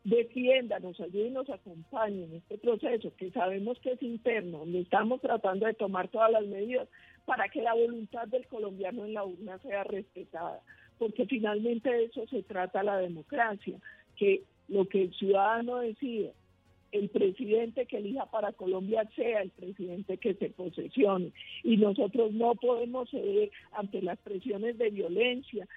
defienda, 0.03 0.79
nos 0.79 0.99
ayude 1.01 1.27
y 1.27 1.31
nos 1.31 1.49
acompañe 1.49 2.23
en 2.23 2.35
este 2.35 2.57
proceso 2.57 3.11
que 3.17 3.29
sabemos 3.31 3.77
que 3.79 3.91
es 3.91 4.01
interno, 4.01 4.59
donde 4.59 4.79
estamos 4.79 5.19
tratando 5.19 5.65
de 5.65 5.73
tomar 5.73 6.07
todas 6.07 6.31
las 6.31 6.45
medidas 6.45 6.87
para 7.27 7.49
que 7.49 7.61
la 7.61 7.73
voluntad 7.73 8.25
del 8.29 8.47
colombiano 8.47 9.03
en 9.03 9.13
la 9.13 9.25
urna 9.25 9.59
sea 9.59 9.83
respetada, 9.83 10.61
porque 10.97 11.25
finalmente 11.25 11.91
de 11.91 12.05
eso 12.05 12.25
se 12.27 12.41
trata 12.41 12.83
la 12.83 12.97
democracia, 12.97 13.77
que 14.15 14.43
lo 14.69 14.87
que 14.87 15.03
el 15.03 15.13
ciudadano 15.13 15.79
decide 15.79 16.31
el 16.93 17.09
presidente 17.09 17.85
que 17.85 17.97
elija 17.97 18.27
para 18.27 18.53
Colombia 18.53 19.03
sea 19.13 19.41
el 19.41 19.49
presidente 19.49 20.17
que 20.17 20.35
se 20.35 20.49
posesione. 20.51 21.33
Y 21.63 21.75
nosotros 21.75 22.31
no 22.31 22.55
podemos 22.55 23.09
ceder 23.09 23.51
ante 23.73 24.01
las 24.01 24.17
presiones 24.19 24.77
de 24.77 24.89
violencia 24.89 25.67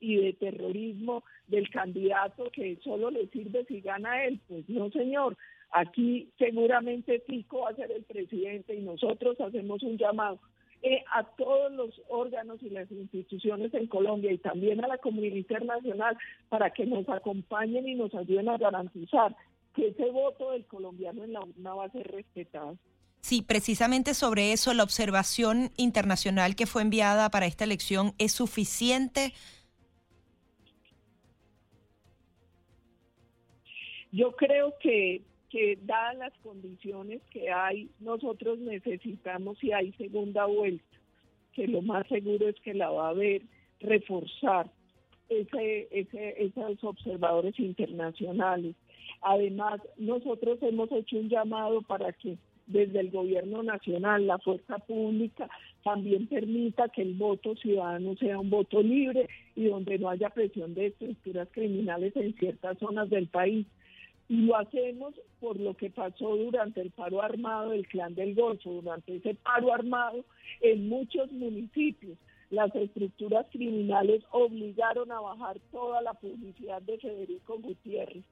y 0.00 0.16
de 0.16 0.34
terrorismo 0.34 1.24
del 1.46 1.70
candidato 1.70 2.50
que 2.52 2.76
solo 2.84 3.10
le 3.10 3.28
sirve 3.28 3.64
si 3.64 3.80
gana 3.80 4.26
él. 4.26 4.40
Pues 4.46 4.68
no, 4.68 4.90
señor. 4.90 5.38
Aquí 5.70 6.28
seguramente 6.38 7.18
Pico 7.20 7.60
va 7.60 7.70
a 7.70 7.76
ser 7.76 7.90
el 7.92 8.04
presidente 8.04 8.74
y 8.74 8.82
nosotros 8.82 9.40
hacemos 9.40 9.82
un 9.82 9.96
llamado 9.96 10.38
eh, 10.82 11.04
a 11.12 11.24
todos 11.24 11.72
los 11.72 12.00
órganos 12.08 12.62
y 12.62 12.70
las 12.70 12.90
instituciones 12.90 13.74
en 13.74 13.86
Colombia 13.88 14.32
y 14.32 14.38
también 14.38 14.84
a 14.84 14.88
la 14.88 14.98
comunidad 14.98 15.36
internacional 15.36 16.16
para 16.48 16.70
que 16.70 16.86
nos 16.86 17.08
acompañen 17.08 17.88
y 17.88 17.94
nos 17.94 18.14
ayuden 18.14 18.48
a 18.48 18.58
garantizar 18.58 19.34
que 19.74 19.88
ese 19.88 20.10
voto 20.10 20.52
del 20.52 20.64
colombiano 20.66 21.24
en 21.24 21.32
la 21.32 21.40
urna 21.40 21.74
va 21.74 21.84
a 21.86 21.90
ser 21.90 22.06
respetado. 22.08 22.76
Sí, 23.20 23.42
precisamente 23.42 24.14
sobre 24.14 24.52
eso, 24.52 24.72
la 24.74 24.84
observación 24.84 25.70
internacional 25.76 26.54
que 26.54 26.66
fue 26.66 26.82
enviada 26.82 27.30
para 27.30 27.46
esta 27.46 27.64
elección 27.64 28.14
es 28.18 28.32
suficiente. 28.32 29.34
Yo 34.12 34.34
creo 34.36 34.74
que, 34.80 35.22
que 35.50 35.78
dadas 35.82 36.16
las 36.16 36.32
condiciones 36.42 37.22
que 37.30 37.50
hay, 37.50 37.90
nosotros 38.00 38.58
necesitamos, 38.58 39.58
si 39.58 39.72
hay 39.72 39.92
segunda 39.92 40.44
vuelta, 40.46 40.84
que 41.52 41.66
lo 41.66 41.82
más 41.82 42.06
seguro 42.08 42.48
es 42.48 42.56
que 42.60 42.74
la 42.74 42.90
va 42.90 43.06
a 43.06 43.10
haber, 43.10 43.42
reforzar 43.80 44.68
ese, 45.28 45.88
ese, 45.92 46.42
esos 46.42 46.82
observadores 46.82 47.58
internacionales 47.60 48.74
Además, 49.22 49.80
nosotros 49.96 50.58
hemos 50.62 50.90
hecho 50.92 51.16
un 51.16 51.28
llamado 51.28 51.82
para 51.82 52.12
que 52.12 52.36
desde 52.66 53.00
el 53.00 53.10
gobierno 53.10 53.62
nacional, 53.62 54.26
la 54.26 54.38
fuerza 54.38 54.78
pública, 54.78 55.48
también 55.82 56.26
permita 56.26 56.88
que 56.88 57.02
el 57.02 57.14
voto 57.14 57.56
ciudadano 57.56 58.14
sea 58.16 58.38
un 58.38 58.50
voto 58.50 58.82
libre 58.82 59.26
y 59.56 59.64
donde 59.68 59.98
no 59.98 60.10
haya 60.10 60.28
presión 60.28 60.74
de 60.74 60.88
estructuras 60.88 61.48
criminales 61.50 62.14
en 62.16 62.34
ciertas 62.34 62.78
zonas 62.78 63.08
del 63.08 63.26
país. 63.28 63.66
Y 64.28 64.42
lo 64.42 64.56
hacemos 64.56 65.14
por 65.40 65.58
lo 65.58 65.74
que 65.74 65.90
pasó 65.90 66.36
durante 66.36 66.80
el 66.80 66.90
paro 66.90 67.22
armado 67.22 67.70
del 67.70 67.86
Clan 67.88 68.14
del 68.14 68.34
Golfo. 68.34 68.70
Durante 68.70 69.16
ese 69.16 69.34
paro 69.34 69.72
armado, 69.72 70.24
en 70.60 70.88
muchos 70.88 71.32
municipios, 71.32 72.18
las 72.50 72.74
estructuras 72.74 73.46
criminales 73.50 74.22
obligaron 74.30 75.12
a 75.12 75.20
bajar 75.20 75.58
toda 75.70 76.02
la 76.02 76.14
publicidad 76.14 76.82
de 76.82 76.98
Federico 76.98 77.58
Gutiérrez 77.58 78.24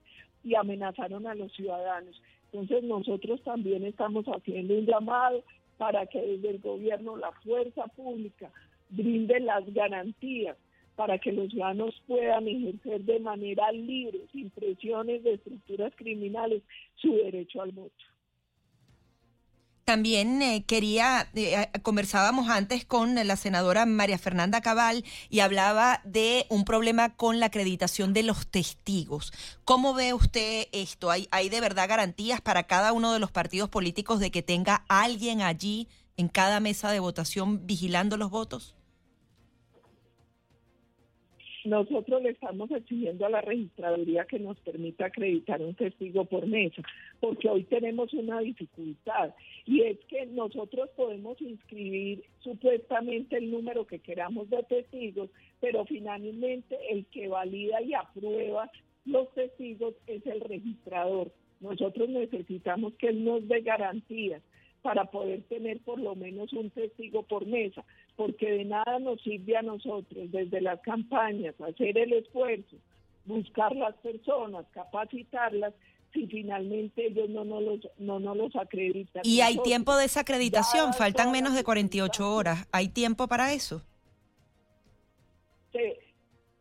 y 0.42 0.54
amenazaron 0.54 1.26
a 1.26 1.34
los 1.34 1.52
ciudadanos. 1.52 2.20
Entonces 2.52 2.84
nosotros 2.84 3.42
también 3.42 3.84
estamos 3.84 4.24
haciendo 4.26 4.74
un 4.74 4.86
llamado 4.86 5.44
para 5.76 6.06
que 6.06 6.20
desde 6.20 6.50
el 6.50 6.58
gobierno 6.60 7.16
la 7.16 7.32
fuerza 7.42 7.86
pública 7.88 8.50
brinde 8.88 9.40
las 9.40 9.70
garantías 9.74 10.56
para 10.96 11.18
que 11.18 11.30
los 11.30 11.50
ciudadanos 11.50 11.94
puedan 12.06 12.48
ejercer 12.48 13.02
de 13.02 13.20
manera 13.20 13.70
libre, 13.70 14.20
sin 14.32 14.50
presiones 14.50 15.22
de 15.22 15.34
estructuras 15.34 15.92
criminales, 15.94 16.62
su 16.96 17.14
derecho 17.14 17.60
al 17.60 17.72
voto. 17.72 18.04
También 19.84 20.42
eh, 20.42 20.64
quería, 20.66 21.28
eh, 21.36 21.68
conversábamos 21.82 22.48
antes 22.48 22.84
con 22.84 23.14
la 23.14 23.36
senadora 23.36 23.86
María 23.86 24.18
Fernanda 24.18 24.60
Cabal 24.60 25.04
y 25.30 25.40
hablaba 25.40 26.00
de 26.02 26.44
un 26.48 26.64
problema 26.64 27.14
con 27.14 27.38
la 27.38 27.46
acreditación 27.46 28.12
de 28.12 28.24
los 28.24 28.48
testigos. 28.48 29.32
¿Cómo 29.64 29.94
ve 29.94 30.12
usted 30.12 30.66
esto? 30.72 31.12
¿Hay, 31.12 31.28
¿Hay 31.30 31.50
de 31.50 31.60
verdad 31.60 31.88
garantías 31.88 32.40
para 32.40 32.64
cada 32.64 32.92
uno 32.92 33.12
de 33.12 33.20
los 33.20 33.30
partidos 33.30 33.68
políticos 33.68 34.18
de 34.18 34.32
que 34.32 34.42
tenga 34.42 34.84
alguien 34.88 35.40
allí 35.40 35.86
en 36.16 36.26
cada 36.26 36.58
mesa 36.58 36.90
de 36.90 36.98
votación 36.98 37.64
vigilando 37.64 38.16
los 38.16 38.30
votos? 38.30 38.75
Nosotros 41.66 42.22
le 42.22 42.30
estamos 42.30 42.70
exigiendo 42.70 43.26
a 43.26 43.30
la 43.30 43.40
registraduría 43.40 44.24
que 44.24 44.38
nos 44.38 44.58
permita 44.60 45.06
acreditar 45.06 45.60
un 45.60 45.74
testigo 45.74 46.24
por 46.24 46.46
mesa, 46.46 46.82
porque 47.20 47.48
hoy 47.48 47.64
tenemos 47.64 48.12
una 48.14 48.40
dificultad 48.40 49.34
y 49.64 49.82
es 49.82 49.98
que 50.08 50.26
nosotros 50.26 50.88
podemos 50.96 51.40
inscribir 51.40 52.24
supuestamente 52.40 53.36
el 53.36 53.50
número 53.50 53.86
que 53.86 53.98
queramos 53.98 54.48
de 54.50 54.62
testigos, 54.62 55.30
pero 55.60 55.84
finalmente 55.84 56.76
el 56.90 57.06
que 57.06 57.28
valida 57.28 57.82
y 57.82 57.94
aprueba 57.94 58.70
los 59.04 59.32
testigos 59.34 59.94
es 60.06 60.24
el 60.26 60.40
registrador. 60.40 61.32
Nosotros 61.60 62.08
necesitamos 62.08 62.94
que 62.94 63.08
él 63.08 63.24
nos 63.24 63.46
dé 63.48 63.60
garantías 63.62 64.42
para 64.86 65.04
poder 65.06 65.42
tener 65.48 65.80
por 65.80 65.98
lo 65.98 66.14
menos 66.14 66.52
un 66.52 66.70
testigo 66.70 67.24
por 67.24 67.44
mesa, 67.44 67.84
porque 68.14 68.48
de 68.48 68.64
nada 68.66 69.00
nos 69.00 69.20
sirve 69.20 69.56
a 69.56 69.62
nosotros 69.62 70.30
desde 70.30 70.60
las 70.60 70.80
campañas 70.82 71.60
hacer 71.60 71.98
el 71.98 72.12
esfuerzo, 72.12 72.76
buscar 73.24 73.74
las 73.74 73.96
personas, 73.96 74.64
capacitarlas, 74.70 75.74
si 76.12 76.28
finalmente 76.28 77.08
ellos 77.08 77.28
no 77.28 77.44
nos 77.44 77.62
los, 77.64 77.80
no 77.98 78.20
nos 78.20 78.36
los 78.36 78.54
acreditan. 78.54 79.22
Y 79.24 79.40
hay 79.40 79.58
tiempo 79.64 79.96
de 79.96 80.04
esa 80.04 80.20
acreditación, 80.20 80.94
faltan 80.94 81.32
menos 81.32 81.56
de 81.56 81.64
48 81.64 82.32
horas. 82.32 82.68
¿Hay 82.70 82.88
tiempo 82.88 83.26
para 83.26 83.52
eso? 83.52 83.82
Sí, 85.72 85.94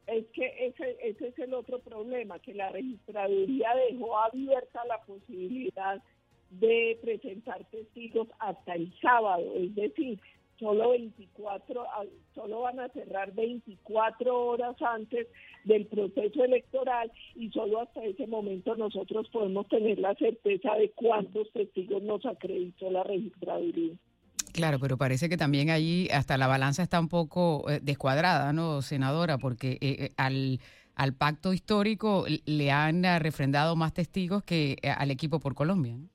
es 0.08 0.26
que 0.34 0.66
ese, 0.66 0.98
ese 1.00 1.28
es 1.28 1.38
el 1.38 1.54
otro 1.54 1.78
problema, 1.78 2.40
que 2.40 2.56
la 2.56 2.70
registraduría 2.70 3.70
dejó 3.88 4.18
abierta 4.18 4.84
la 4.86 5.00
posibilidad 5.04 6.02
de 6.50 6.98
presentar 7.02 7.66
testigos 7.66 8.28
hasta 8.40 8.74
el 8.74 8.94
sábado, 9.02 9.44
es 9.56 9.76
decir, 9.76 10.20
solo 10.60 10.92
24, 10.92 11.86
solo 12.34 12.62
van 12.62 12.80
a 12.80 12.90
cerrar 12.90 13.34
24 13.34 14.46
horas 14.48 14.76
antes 14.82 15.28
del 15.64 15.86
proceso 15.88 16.44
electoral 16.44 17.12
y 17.36 17.50
solo 17.52 17.82
hasta 17.82 18.04
ese 18.04 18.28
momento 18.28 18.76
nosotros 18.76 19.28
podemos 19.30 19.68
tener 19.68 20.00
la 20.00 20.16
certeza 20.16 20.76
de 20.76 20.92
cuántos 20.92 21.52
testigos 21.52 22.02
nos 22.04 22.26
acreditó 22.26 22.90
la 22.90 23.04
registraduría. 23.04 23.96
Claro, 24.54 24.80
pero 24.80 24.98
parece 24.98 25.28
que 25.28 25.36
también 25.36 25.70
allí 25.70 26.08
hasta 26.12 26.38
la 26.38 26.48
balanza 26.48 26.82
está 26.82 27.00
un 27.00 27.10
poco 27.10 27.70
eh, 27.70 27.82
descuadrada, 27.84 28.54
¿no, 28.54 28.82
senadora? 28.82 29.38
Porque 29.38 29.74
eh, 29.74 29.78
eh, 29.82 30.10
al, 30.16 30.62
al 30.96 31.14
pacto 31.14 31.52
histórico 31.52 32.26
le 32.46 32.72
han 32.72 33.04
refrendado 33.20 33.76
más 33.76 33.94
testigos 33.94 34.44
que 34.44 34.78
al 34.98 35.12
equipo 35.12 35.42
por 35.42 35.56
Colombia. 35.56 35.98
¿no? 35.98 36.15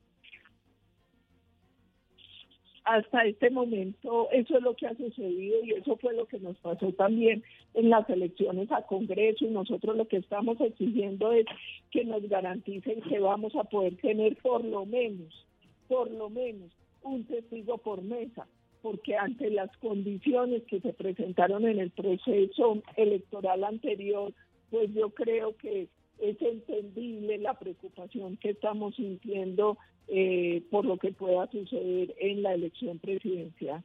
Hasta 2.90 3.24
este 3.24 3.50
momento 3.50 4.28
eso 4.32 4.56
es 4.56 4.62
lo 4.64 4.74
que 4.74 4.88
ha 4.88 4.94
sucedido 4.96 5.64
y 5.64 5.74
eso 5.74 5.96
fue 5.98 6.12
lo 6.12 6.26
que 6.26 6.40
nos 6.40 6.56
pasó 6.58 6.92
también 6.92 7.44
en 7.74 7.88
las 7.88 8.08
elecciones 8.10 8.70
a 8.72 8.82
Congreso 8.82 9.44
y 9.44 9.50
nosotros 9.50 9.96
lo 9.96 10.08
que 10.08 10.16
estamos 10.16 10.60
exigiendo 10.60 11.30
es 11.30 11.46
que 11.92 12.04
nos 12.04 12.28
garanticen 12.28 13.00
que 13.02 13.20
vamos 13.20 13.54
a 13.54 13.62
poder 13.62 13.96
tener 13.98 14.36
por 14.38 14.64
lo 14.64 14.86
menos, 14.86 15.46
por 15.86 16.10
lo 16.10 16.30
menos 16.30 16.72
un 17.02 17.22
testigo 17.24 17.78
por 17.78 18.02
mesa, 18.02 18.48
porque 18.82 19.14
ante 19.16 19.50
las 19.50 19.70
condiciones 19.76 20.64
que 20.64 20.80
se 20.80 20.92
presentaron 20.92 21.68
en 21.68 21.78
el 21.78 21.90
proceso 21.90 22.82
electoral 22.96 23.62
anterior, 23.62 24.32
pues 24.70 24.92
yo 24.94 25.10
creo 25.10 25.56
que 25.56 25.86
es 26.18 26.42
entendible 26.42 27.38
la 27.38 27.54
preocupación 27.54 28.36
que 28.36 28.50
estamos 28.50 28.96
sintiendo 28.96 29.78
eh, 30.12 30.62
por 30.70 30.84
lo 30.84 30.96
que 30.96 31.12
pueda 31.12 31.48
suceder 31.50 32.14
en 32.18 32.42
la 32.42 32.54
elección 32.54 32.98
presidencial. 32.98 33.82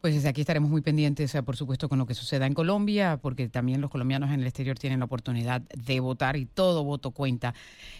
Pues 0.00 0.14
desde 0.14 0.28
aquí 0.28 0.40
estaremos 0.42 0.70
muy 0.70 0.80
pendientes, 0.80 1.36
por 1.44 1.56
supuesto, 1.56 1.88
con 1.88 1.98
lo 1.98 2.06
que 2.06 2.14
suceda 2.14 2.46
en 2.46 2.54
Colombia, 2.54 3.18
porque 3.20 3.48
también 3.48 3.80
los 3.80 3.90
colombianos 3.90 4.30
en 4.30 4.40
el 4.40 4.46
exterior 4.46 4.78
tienen 4.78 5.00
la 5.00 5.06
oportunidad 5.06 5.62
de 5.62 6.00
votar 6.00 6.36
y 6.36 6.46
todo 6.46 6.84
voto 6.84 7.10
cuenta 7.10 7.54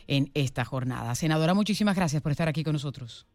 en 0.07 0.31
esta 0.35 0.65
jornada. 0.65 1.15
Senadora, 1.17 1.55
muchísimas 1.55 1.97
gracias 1.97 2.23
por 2.23 2.31
estar 2.33 2.49
aquí 2.49 2.63
con 2.63 2.75
nosotros. 2.75 3.27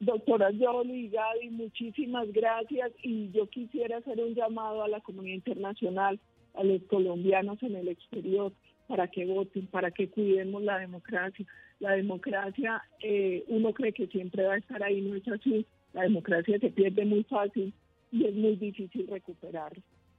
Doctora 0.00 0.50
Yoli, 0.50 1.10
Gaby, 1.10 1.50
muchísimas 1.50 2.26
gracias 2.32 2.90
y 3.04 3.30
yo 3.30 3.48
quisiera 3.48 3.98
hacer 3.98 4.18
un 4.18 4.34
llamado 4.34 4.82
a 4.82 4.88
la 4.88 5.00
comunidad 5.00 5.36
internacional, 5.36 6.18
a 6.54 6.64
los 6.64 6.82
colombianos 6.90 7.62
en 7.62 7.76
el 7.76 7.86
exterior, 7.86 8.52
para 8.92 9.08
que 9.08 9.24
voten, 9.24 9.66
para 9.68 9.90
que 9.90 10.10
cuidemos 10.10 10.62
la 10.62 10.78
democracia. 10.78 11.46
La 11.80 11.92
democracia, 11.92 12.82
eh, 13.02 13.42
uno 13.48 13.72
cree 13.72 13.94
que 13.94 14.06
siempre 14.06 14.44
va 14.44 14.52
a 14.52 14.58
estar 14.58 14.82
ahí, 14.82 15.00
no 15.00 15.14
es 15.14 15.26
así. 15.28 15.64
La 15.94 16.02
democracia 16.02 16.58
se 16.58 16.68
pierde 16.68 17.06
muy 17.06 17.24
fácil 17.24 17.72
y 18.10 18.26
es 18.26 18.34
muy 18.34 18.54
difícil 18.56 19.06
recuperar. 19.06 19.72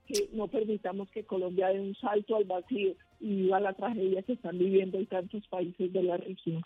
Que 0.07 0.27
no 0.33 0.47
permitamos 0.47 1.07
que 1.11 1.23
Colombia 1.23 1.67
dé 1.67 1.81
un 1.81 1.93
salto 1.93 2.35
al 2.35 2.45
vacío 2.45 2.95
y 3.19 3.35
viva 3.43 3.59
la 3.59 3.73
tragedia 3.73 4.23
que 4.23 4.33
están 4.33 4.57
viviendo 4.57 4.97
en 4.97 5.05
tantos 5.05 5.47
países 5.49 5.93
de 5.93 6.01
la 6.01 6.17
región. 6.17 6.63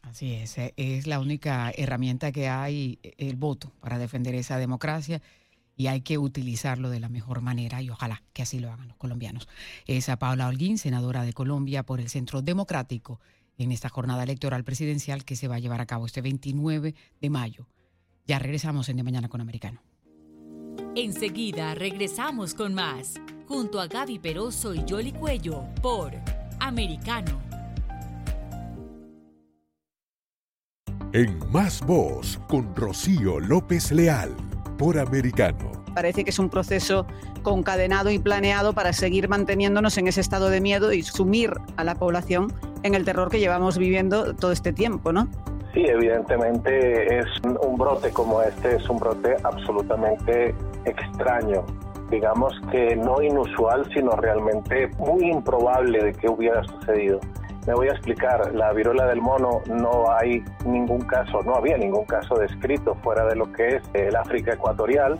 Así 0.00 0.32
es, 0.32 0.56
eh, 0.56 0.72
es 0.78 1.06
la 1.06 1.20
única 1.20 1.70
herramienta 1.76 2.32
que 2.32 2.48
hay, 2.48 2.98
eh, 3.02 3.12
el 3.18 3.36
voto, 3.36 3.70
para 3.80 3.98
defender 3.98 4.34
esa 4.34 4.56
democracia 4.56 5.20
y 5.76 5.88
hay 5.88 6.02
que 6.02 6.18
utilizarlo 6.18 6.90
de 6.90 7.00
la 7.00 7.08
mejor 7.08 7.40
manera 7.40 7.82
y 7.82 7.90
ojalá 7.90 8.22
que 8.32 8.42
así 8.42 8.60
lo 8.60 8.70
hagan 8.70 8.88
los 8.88 8.96
colombianos. 8.96 9.48
Es 9.86 10.08
a 10.08 10.18
Paula 10.18 10.48
Holguín, 10.48 10.78
senadora 10.78 11.22
de 11.22 11.32
Colombia 11.32 11.82
por 11.82 12.00
el 12.00 12.08
Centro 12.08 12.42
Democrático, 12.42 13.20
en 13.58 13.72
esta 13.72 13.88
jornada 13.88 14.22
electoral 14.22 14.64
presidencial 14.64 15.24
que 15.24 15.36
se 15.36 15.48
va 15.48 15.56
a 15.56 15.60
llevar 15.60 15.80
a 15.80 15.86
cabo 15.86 16.06
este 16.06 16.22
29 16.22 16.94
de 17.20 17.30
mayo. 17.30 17.68
Ya 18.26 18.38
regresamos 18.38 18.88
en 18.88 18.96
De 18.96 19.02
Mañana 19.02 19.28
con 19.28 19.40
Americano. 19.40 19.82
Enseguida 20.96 21.74
regresamos 21.74 22.54
con 22.54 22.74
más, 22.74 23.14
junto 23.46 23.80
a 23.80 23.86
Gaby 23.86 24.18
Peroso 24.18 24.74
y 24.74 24.84
Jolly 24.88 25.12
Cuello, 25.12 25.64
por 25.82 26.12
Americano. 26.58 27.40
En 31.12 31.38
Más 31.52 31.80
Voz 31.80 32.40
con 32.48 32.74
Rocío 32.74 33.38
López 33.38 33.92
Leal 33.92 34.34
por 34.76 34.98
Americano. 34.98 35.72
Parece 35.94 36.24
que 36.24 36.30
es 36.30 36.38
un 36.38 36.50
proceso 36.50 37.06
concadenado 37.42 38.10
y 38.10 38.18
planeado 38.18 38.72
para 38.72 38.92
seguir 38.92 39.28
manteniéndonos 39.28 39.96
en 39.98 40.08
ese 40.08 40.20
estado 40.20 40.50
de 40.50 40.60
miedo 40.60 40.92
y 40.92 41.02
sumir 41.02 41.52
a 41.76 41.84
la 41.84 41.94
población 41.94 42.52
en 42.82 42.94
el 42.94 43.04
terror 43.04 43.30
que 43.30 43.38
llevamos 43.38 43.78
viviendo 43.78 44.34
todo 44.34 44.52
este 44.52 44.72
tiempo, 44.72 45.12
¿no? 45.12 45.28
Sí, 45.72 45.84
evidentemente 45.86 47.18
es 47.18 47.26
un 47.44 47.76
brote 47.76 48.10
como 48.10 48.40
este, 48.42 48.76
es 48.76 48.88
un 48.88 48.98
brote 48.98 49.34
absolutamente 49.42 50.54
extraño, 50.84 51.64
digamos 52.10 52.54
que 52.70 52.94
no 52.94 53.20
inusual, 53.20 53.84
sino 53.92 54.12
realmente 54.12 54.88
muy 54.98 55.30
improbable 55.30 56.04
de 56.04 56.12
que 56.12 56.28
hubiera 56.28 56.62
sucedido. 56.62 57.18
Me 57.66 57.72
voy 57.72 57.88
a 57.88 57.92
explicar, 57.92 58.54
la 58.54 58.72
viruela 58.72 59.06
del 59.06 59.22
mono 59.22 59.62
no 59.66 60.10
hay 60.10 60.44
ningún 60.66 61.00
caso, 61.02 61.42
no 61.42 61.54
había 61.54 61.78
ningún 61.78 62.04
caso 62.04 62.34
descrito 62.34 62.94
fuera 62.96 63.24
de 63.24 63.36
lo 63.36 63.50
que 63.52 63.76
es 63.76 63.82
el 63.94 64.14
África 64.16 64.52
ecuatorial 64.52 65.16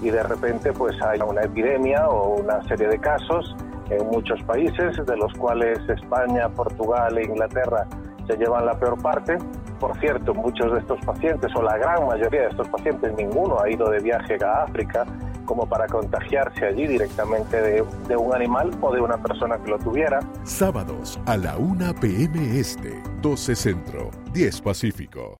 y 0.00 0.10
de 0.10 0.22
repente 0.22 0.72
pues 0.72 0.94
hay 1.02 1.18
una 1.20 1.42
epidemia 1.42 2.08
o 2.08 2.36
una 2.36 2.62
serie 2.68 2.86
de 2.86 2.98
casos 3.00 3.56
en 3.90 4.06
muchos 4.06 4.40
países, 4.44 5.04
de 5.04 5.16
los 5.16 5.32
cuales 5.34 5.78
España, 5.88 6.48
Portugal 6.50 7.18
e 7.18 7.24
Inglaterra 7.24 7.86
se 8.26 8.36
llevan 8.36 8.66
la 8.66 8.78
peor 8.78 9.00
parte. 9.02 9.38
Por 9.80 9.98
cierto, 9.98 10.34
muchos 10.34 10.72
de 10.72 10.80
estos 10.80 11.00
pacientes, 11.04 11.50
o 11.56 11.62
la 11.62 11.78
gran 11.78 12.06
mayoría 12.06 12.42
de 12.42 12.48
estos 12.48 12.68
pacientes, 12.68 13.12
ninguno 13.14 13.60
ha 13.60 13.70
ido 13.70 13.88
de 13.90 14.00
viaje 14.00 14.36
a 14.44 14.64
África, 14.64 15.04
como 15.48 15.66
para 15.66 15.86
contagiarse 15.86 16.66
allí 16.66 16.86
directamente 16.86 17.56
de, 17.60 17.82
de, 18.06 18.16
un 18.16 18.34
animal 18.34 18.70
o 18.82 18.92
de 18.92 19.00
una 19.00 19.16
persona 19.16 19.56
que 19.56 19.70
lo 19.70 19.78
tuviera. 19.78 20.20
Sábados 20.44 21.18
a 21.24 21.38
la 21.38 21.56
1 21.56 21.94
p.m. 21.94 22.60
Este, 22.60 23.02
12 23.22 23.56
Centro, 23.56 24.10
10 24.34 24.60
Pacífico. 24.60 25.38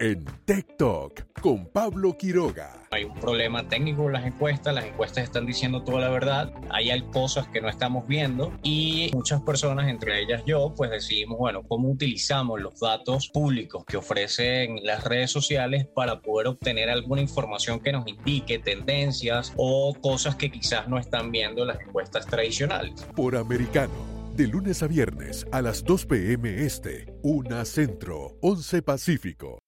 En 0.00 0.24
TikTok 0.44 1.40
con 1.40 1.66
Pablo 1.66 2.16
Quiroga. 2.16 2.84
Hay 2.92 3.02
un 3.02 3.14
problema 3.14 3.68
técnico 3.68 4.04
con 4.04 4.12
las 4.12 4.24
encuestas, 4.24 4.72
las 4.72 4.84
encuestas 4.84 5.24
están 5.24 5.44
diciendo 5.44 5.82
toda 5.82 6.02
la 6.02 6.08
verdad, 6.08 6.52
hay 6.70 7.02
cosas 7.10 7.48
que 7.48 7.60
no 7.60 7.68
estamos 7.68 8.06
viendo 8.06 8.52
y 8.62 9.10
muchas 9.12 9.42
personas, 9.42 9.88
entre 9.88 10.22
ellas 10.22 10.44
yo, 10.46 10.72
pues 10.76 10.92
decidimos, 10.92 11.38
bueno, 11.38 11.64
cómo 11.64 11.90
utilizamos 11.90 12.60
los 12.60 12.78
datos 12.78 13.28
públicos 13.28 13.84
que 13.86 13.96
ofrecen 13.96 14.84
las 14.84 15.02
redes 15.02 15.32
sociales 15.32 15.88
para 15.92 16.20
poder 16.20 16.46
obtener 16.46 16.90
alguna 16.90 17.20
información 17.20 17.80
que 17.80 17.90
nos 17.90 18.06
indique 18.06 18.60
tendencias 18.60 19.52
o 19.56 19.94
cosas 20.00 20.36
que 20.36 20.48
quizás 20.48 20.88
no 20.88 20.98
están 20.98 21.32
viendo 21.32 21.64
las 21.64 21.80
encuestas 21.80 22.24
tradicionales. 22.24 23.02
Por 23.16 23.34
americano. 23.34 24.18
De 24.36 24.46
lunes 24.46 24.84
a 24.84 24.86
viernes 24.86 25.44
a 25.50 25.60
las 25.60 25.82
2 25.82 26.06
p.m. 26.06 26.64
Este, 26.64 27.12
1 27.24 27.64
Centro, 27.64 28.38
11 28.40 28.82
Pacífico. 28.82 29.58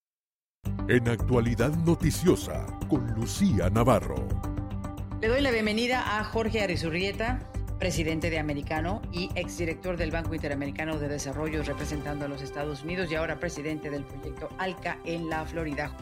En 0.90 1.08
actualidad 1.08 1.72
noticiosa 1.86 2.66
con 2.88 3.06
Lucía 3.14 3.70
Navarro. 3.70 4.26
Le 5.22 5.28
doy 5.28 5.40
la 5.40 5.52
bienvenida 5.52 6.18
a 6.18 6.24
Jorge 6.24 6.62
Arizurrieta, 6.62 7.48
presidente 7.78 8.28
de 8.28 8.40
Americano 8.40 9.00
y 9.12 9.30
exdirector 9.36 9.96
del 9.96 10.10
Banco 10.10 10.34
Interamericano 10.34 10.98
de 10.98 11.06
Desarrollo 11.06 11.62
representando 11.62 12.24
a 12.24 12.28
los 12.28 12.42
Estados 12.42 12.82
Unidos 12.82 13.08
y 13.12 13.14
ahora 13.14 13.38
presidente 13.38 13.88
del 13.88 14.02
proyecto 14.02 14.48
ALCA 14.58 14.98
en 15.04 15.28
la 15.30 15.46
Florida. 15.46 15.96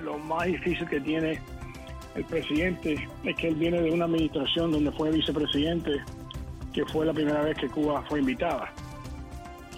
Lo 0.00 0.16
más 0.16 0.46
difícil 0.46 0.86
que 0.88 1.00
tiene 1.00 1.40
el 2.14 2.24
presidente 2.26 3.08
es 3.24 3.36
que 3.36 3.48
él 3.48 3.56
viene 3.56 3.82
de 3.82 3.90
una 3.90 4.04
administración 4.04 4.70
donde 4.70 4.92
fue 4.92 5.10
vicepresidente, 5.10 5.90
que 6.72 6.84
fue 6.86 7.04
la 7.04 7.12
primera 7.12 7.42
vez 7.42 7.58
que 7.58 7.68
Cuba 7.68 8.04
fue 8.08 8.20
invitada. 8.20 8.72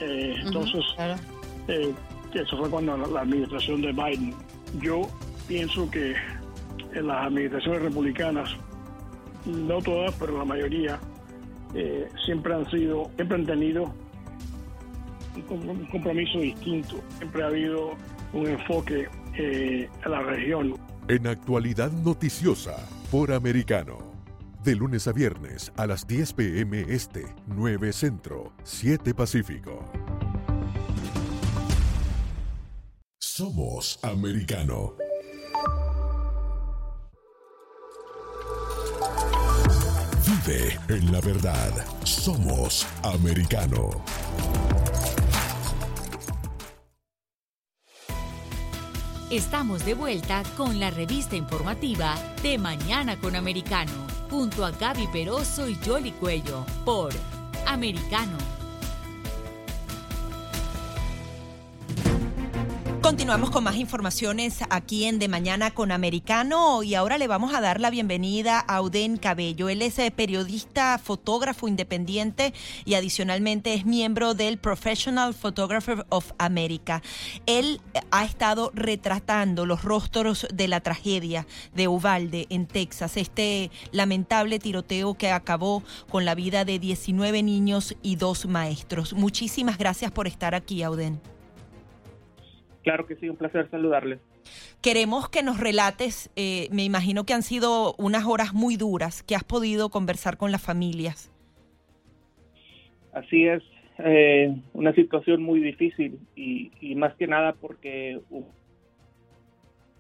Eh, 0.01 0.35
entonces, 0.45 0.75
uh 0.75 0.79
-huh, 0.79 0.97
claro. 0.97 1.15
eh, 1.69 1.95
eso 2.43 2.57
fue 2.57 2.71
cuando 2.71 2.97
la 2.97 3.21
administración 3.21 3.83
de 3.83 3.93
Biden. 3.93 4.35
Yo 4.81 5.03
pienso 5.47 5.91
que 5.91 6.15
las 6.95 7.27
administraciones 7.27 7.83
republicanas, 7.83 8.51
no 9.45 9.81
todas, 9.81 10.15
pero 10.15 10.39
la 10.39 10.45
mayoría, 10.45 10.99
eh, 11.75 12.09
siempre 12.25 12.55
han 12.55 12.71
sido, 12.71 13.11
siempre 13.17 13.37
han 13.37 13.47
tenido 13.47 13.95
un 15.49 15.87
compromiso 15.87 16.39
distinto. 16.39 17.01
Siempre 17.19 17.43
ha 17.43 17.47
habido 17.47 17.93
un 18.33 18.47
enfoque 18.47 19.09
eh, 19.37 19.89
a 20.05 20.09
la 20.09 20.23
región. 20.23 20.75
En 21.09 21.27
actualidad 21.27 21.93
noticiosa 21.93 22.77
por 23.11 23.33
americano. 23.33 24.15
De 24.63 24.75
lunes 24.75 25.07
a 25.09 25.13
viernes 25.13 25.73
a 25.77 25.87
las 25.87 26.07
10 26.07 26.33
pm 26.33 26.87
este, 26.89 27.27
9 27.49 27.93
centro, 27.93 28.53
7 28.63 29.13
pacífico. 29.13 29.85
Somos 33.37 33.99
americano. 34.03 34.95
Vive 40.25 40.79
en 40.89 41.11
la 41.11 41.21
verdad. 41.21 41.73
Somos 42.05 42.87
americano. 43.03 43.91
Estamos 49.33 49.85
de 49.85 49.95
vuelta 49.95 50.45
con 50.57 50.79
la 50.79 50.91
revista 50.91 51.35
informativa 51.35 52.15
de 52.41 52.57
Mañana 52.57 53.19
con 53.19 53.35
Americano, 53.35 54.07
junto 54.31 54.65
a 54.65 54.71
Gaby 54.71 55.09
Peroso 55.09 55.69
y 55.69 55.75
Jolly 55.85 56.13
Cuello, 56.13 56.65
por 56.85 57.13
Americano. 57.67 58.54
Continuamos 63.05 63.51
con 63.51 63.65
más 63.65 63.77
informaciones 63.77 64.61
aquí 64.71 65.05
en 65.05 65.19
De 65.19 65.29
Mañana 65.29 65.73
con 65.73 65.93
Americano 65.93 66.83
y 66.83 66.95
ahora 66.95 67.19
le 67.19 67.27
vamos 67.27 67.53
a 67.53 67.61
dar 67.61 67.79
la 67.79 67.91
bienvenida 67.91 68.65
a 68.67 68.77
Auden 68.77 69.19
Cabello. 69.19 69.69
Él 69.69 69.83
es 69.83 69.99
eh, 69.99 70.11
periodista, 70.11 70.97
fotógrafo 70.97 71.69
independiente 71.69 72.55
y 72.87 72.95
adicionalmente 72.95 73.75
es 73.75 73.85
miembro 73.85 74.33
del 74.33 74.57
Professional 74.57 75.35
Photographer 75.35 76.07
of 76.09 76.33
America. 76.39 77.03
Él 77.45 77.83
eh, 77.93 78.01
ha 78.11 78.25
estado 78.25 78.73
retratando 78.75 79.67
los 79.67 79.83
rostros 79.83 80.47
de 80.51 80.67
la 80.67 80.81
tragedia 80.81 81.47
de 81.75 81.89
Uvalde 81.89 82.47
en 82.49 82.67
Texas, 82.67 83.19
este 83.19 83.71
lamentable 83.93 84.59
tiroteo 84.59 85.13
que 85.13 85.31
acabó 85.31 85.83
con 86.09 86.25
la 86.25 86.35
vida 86.35 86.65
de 86.65 86.79
19 86.79 87.43
niños 87.43 87.97
y 88.01 88.17
dos 88.17 88.47
maestros. 88.47 89.13
Muchísimas 89.13 89.77
gracias 89.77 90.11
por 90.11 90.27
estar 90.27 90.55
aquí, 90.55 90.83
Auden. 90.83 91.34
Claro 92.85 93.07
que 93.07 93.17
sí, 93.17 93.31
un 93.31 93.37
placer 93.37 93.69
saludarles. 93.71 94.21
Queremos 94.83 95.31
que 95.31 95.43
nos 95.43 95.59
relates, 95.59 96.31
eh, 96.37 96.69
me 96.71 96.85
imagino 96.85 97.25
que 97.25 97.33
han 97.33 97.43
sido 97.43 97.95
unas 97.97 98.27
horas 98.27 98.53
muy 98.53 98.77
duras, 98.77 99.23
que 99.23 99.35
has 99.35 99.43
podido 99.43 99.89
conversar 99.89 100.37
con 100.37 100.53
las 100.53 100.63
familias. 100.63 101.33
Así 103.15 103.47
es, 103.47 103.63
eh, 103.99 104.55
una 104.75 104.93
situación 104.93 105.43
muy 105.43 105.61
difícil 105.61 106.19
y, 106.37 106.71
más 106.95 107.15
que 107.15 107.27
nada 107.27 107.55
porque 107.55 108.21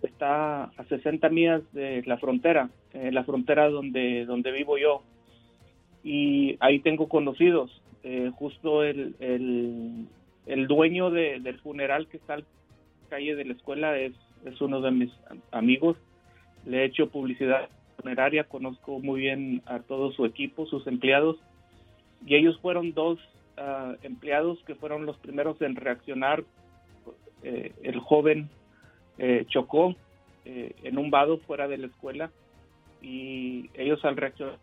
está 0.03 0.65
a 0.65 0.85
60 0.87 1.27
millas 1.31 1.63
de 1.73 2.03
la 2.05 2.19
frontera, 2.19 2.69
eh, 2.93 3.11
la 3.11 3.25
frontera 3.25 3.71
donde, 3.71 4.27
donde 4.27 4.53
vivo 4.53 4.77
yo. 4.77 5.03
Y 6.03 6.59
ahí 6.61 6.81
tengo 6.81 7.09
conocidos, 7.09 7.81
justo 8.35 8.85
el, 8.85 9.17
el, 9.19 10.67
dueño 10.67 11.11
del 11.11 11.59
funeral 11.61 12.07
que 12.09 12.19
está 12.19 12.35
al 12.35 12.45
calle 13.15 13.37
de 13.37 13.45
la 13.45 13.53
escuela 13.53 13.97
es, 13.97 14.13
es 14.45 14.61
uno 14.61 14.81
de 14.81 14.91
mis 14.91 15.13
amigos. 15.53 15.97
Le 16.67 16.79
he 16.79 16.85
hecho 16.87 17.11
publicidad 17.11 17.69
funeraria, 17.97 18.43
conozco 18.43 18.99
muy 18.99 19.21
bien 19.21 19.63
a 19.67 19.79
todo 19.79 20.11
su 20.11 20.25
equipo, 20.25 20.67
sus 20.67 20.85
empleados. 20.89 21.37
Y 22.27 22.35
ellos 22.35 22.59
fueron 22.61 22.93
dos 22.93 23.21
ah, 23.57 23.95
empleados 24.03 24.59
que 24.67 24.75
fueron 24.75 25.07
los 25.07 25.17
primeros 25.19 25.63
en 25.63 25.77
reaccionar. 25.77 26.43
Eh, 27.45 27.73
el 27.85 28.01
joven 28.01 28.49
eh, 29.19 29.45
chocó 29.49 29.95
eh, 30.45 30.75
en 30.83 30.99
un 30.99 31.11
vado 31.11 31.39
fuera 31.39 31.69
de 31.69 31.79
la 31.79 31.87
escuela 31.87 32.33
y 33.01 33.71
ellos 33.75 34.05
al 34.05 34.17
reaccionar 34.17 34.59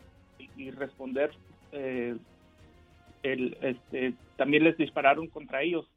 y, 0.58 0.72
responder, 0.72 1.32
el, 1.72 3.58
este, 3.62 4.14
también 4.36 4.66
les 4.66 4.76
dispararon 4.76 5.28
contra 5.28 5.62
ellos. 5.62 5.88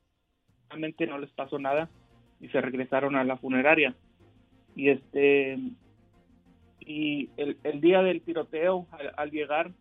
Realmente 0.68 1.06
no 1.06 1.18
les 1.18 1.30
pasó 1.30 1.58
nada 1.58 1.88
y 2.40 2.48
se 2.48 2.60
regresaron 2.60 3.16
a 3.16 3.24
la 3.24 3.36
funeraria. 3.36 3.94
Y 4.74 4.90
este 4.90 5.58
y 6.86 7.30
el, 7.36 7.56
el 7.62 7.80
día 7.80 8.02
del 8.02 8.20
tiroteo 8.20 8.86
al, 9.16 9.30
llegar 9.30 9.72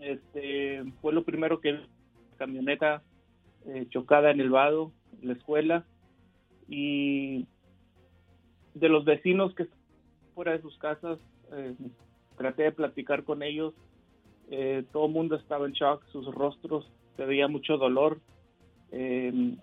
este 0.00 0.84
fue 1.00 1.12
lo 1.12 1.24
primero 1.24 1.60
que 1.60 1.80
camioneta 2.36 3.02
eh, 3.66 3.86
chocada 3.90 4.30
en 4.30 4.40
el 4.40 4.50
vado, 4.50 4.92
la 5.22 5.32
escuela 5.32 5.84
y 6.68 7.46
de 8.74 8.88
los 8.88 9.04
vecinos 9.04 9.54
que 9.54 9.66
fuera 10.34 10.52
de 10.52 10.62
sus 10.62 10.76
casas 10.78 11.18
eh, 11.52 11.74
traté 12.36 12.64
de 12.64 12.72
platicar 12.72 13.24
con 13.24 13.42
ellos 13.42 13.74
eh, 14.50 14.84
todo 14.92 15.06
el 15.06 15.12
mundo 15.12 15.36
estaba 15.36 15.66
en 15.66 15.72
shock 15.72 16.04
sus 16.12 16.26
rostros 16.34 16.90
se 17.16 17.24
veía 17.24 17.48
mucho 17.48 17.76
dolor 17.76 18.20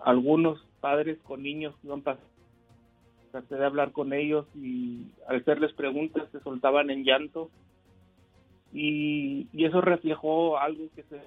algunos 0.04 0.64
padres 0.84 1.16
con 1.22 1.42
niños 1.42 1.74
no 1.82 1.98
traté 2.02 3.54
de 3.54 3.64
hablar 3.64 3.92
con 3.92 4.12
ellos 4.12 4.44
y 4.54 5.06
al 5.26 5.36
hacerles 5.36 5.72
preguntas 5.72 6.28
se 6.30 6.40
soltaban 6.40 6.90
en 6.90 7.04
llanto. 7.04 7.48
Y, 8.70 9.48
eso 9.54 9.80
reflejó 9.80 10.58
algo 10.58 10.84
que 10.94 11.04
se 11.04 11.22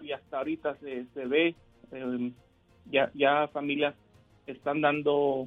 y 0.00 0.10
hasta 0.10 0.38
ahorita 0.38 0.74
se, 0.78 1.06
se 1.14 1.24
ve 1.24 1.54
em, 1.92 2.32
ya 2.90 3.12
ya 3.14 3.46
familias 3.52 3.94
están 4.48 4.80
dando 4.80 5.46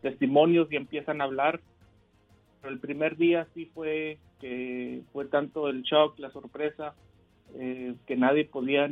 testimonios 0.00 0.70
y 0.70 0.76
empiezan 0.76 1.20
a 1.20 1.24
hablar. 1.24 1.60
Pero 2.60 2.72
el 2.72 2.78
primer 2.78 3.16
día 3.16 3.48
sí 3.52 3.66
fue 3.74 4.18
que 4.40 5.02
fue 5.12 5.24
tanto 5.24 5.68
el 5.68 5.82
shock 5.82 6.20
la 6.20 6.30
sorpresa 6.30 6.94
eh, 7.56 7.96
que 8.06 8.14
nadie 8.14 8.44
podía 8.44 8.88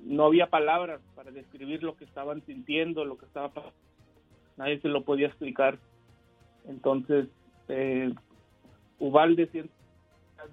no 0.00 0.26
había 0.26 0.48
palabras 0.48 1.00
para 1.14 1.30
describir 1.30 1.82
lo 1.82 1.96
que 1.96 2.04
estaban 2.04 2.44
sintiendo, 2.46 3.04
lo 3.04 3.18
que 3.18 3.26
estaba 3.26 3.48
pasando. 3.48 3.76
Nadie 4.56 4.80
se 4.80 4.88
lo 4.88 5.02
podía 5.02 5.26
explicar. 5.26 5.78
Entonces, 6.66 7.28
eh, 7.68 8.12
Ubalde 8.98 9.48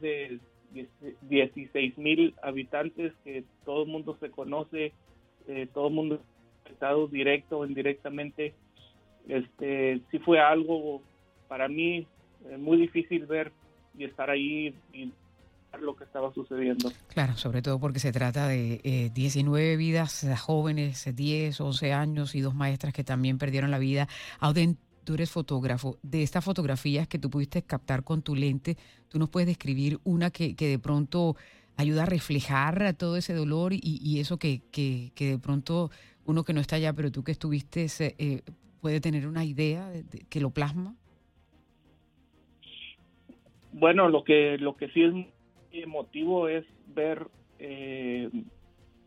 de 0.02 0.40
16 1.22 1.98
mil 1.98 2.34
habitantes 2.42 3.14
que 3.24 3.44
todo 3.64 3.84
el 3.84 3.90
mundo 3.90 4.18
se 4.20 4.30
conoce, 4.30 4.92
eh, 5.48 5.68
todo 5.74 5.88
el 5.88 5.94
mundo 5.94 6.20
estado 6.70 7.08
directo 7.08 7.60
o 7.60 7.66
indirectamente. 7.66 8.54
Este, 9.28 10.02
sí 10.12 10.20
fue 10.20 10.40
algo 10.40 11.02
para 11.48 11.68
mí 11.68 12.06
eh, 12.50 12.58
muy 12.58 12.78
difícil 12.78 13.26
ver 13.26 13.52
y 13.98 14.04
estar 14.04 14.30
ahí 14.30 14.74
y 14.92 15.12
lo 15.82 15.96
que 15.96 16.04
estaba 16.04 16.34
sucediendo. 16.34 16.92
Claro, 17.08 17.36
sobre 17.36 17.62
todo 17.62 17.80
porque 17.80 18.00
se 18.00 18.12
trata 18.12 18.48
de 18.48 19.12
19 19.14 19.74
eh, 19.74 19.78
vidas 19.78 20.26
jóvenes, 20.40 21.08
10, 21.14 21.60
11 21.60 21.94
años 21.94 22.36
y 22.36 22.42
dos 22.42 22.56
maestras 22.56 22.94
que 22.94 23.04
también 23.04 23.38
perdieron 23.38 23.72
la 23.72 23.80
vida. 23.80 24.08
Auden, 24.40 24.78
tú 25.04 25.16
eres 25.16 25.32
fotógrafo. 25.32 25.98
De 26.02 26.24
estas 26.24 26.44
fotografías 26.44 27.08
que 27.08 27.20
tú 27.20 27.30
pudiste 27.30 27.64
captar 27.64 28.04
con 28.04 28.22
tu 28.22 28.36
lente, 28.36 28.78
tú 29.10 29.20
nos 29.20 29.30
puedes 29.30 29.48
describir 29.48 30.00
una 30.04 30.30
que, 30.30 30.56
que 30.56 30.68
de 30.68 30.80
pronto 30.80 31.36
ayuda 31.78 32.04
a 32.04 32.06
reflejar 32.06 32.94
todo 32.94 33.18
ese 33.18 33.34
dolor 33.34 33.74
y, 33.74 34.20
eso 34.20 34.38
que, 34.38 34.62
que, 34.72 35.12
de 35.16 35.40
pronto 35.40 35.90
uno 36.26 36.44
que 36.44 36.54
no 36.54 36.62
está 36.62 36.76
allá, 36.76 36.94
pero 36.94 37.12
tú 37.12 37.24
que 37.24 37.32
estuviste, 37.32 37.88
eh, 38.00 38.42
puede 38.82 39.02
tener 39.02 39.28
una 39.28 39.44
idea 39.44 39.90
de, 39.90 40.04
que 40.30 40.40
lo 40.40 40.52
plasma. 40.52 40.96
Bueno, 43.72 44.08
lo 44.08 44.24
que 44.24 44.58
lo 44.60 44.78
que 44.78 44.88
sí 44.90 45.02
es 45.02 45.14
emotivo 45.82 46.48
es 46.48 46.66
ver 46.88 47.28
eh, 47.60 48.30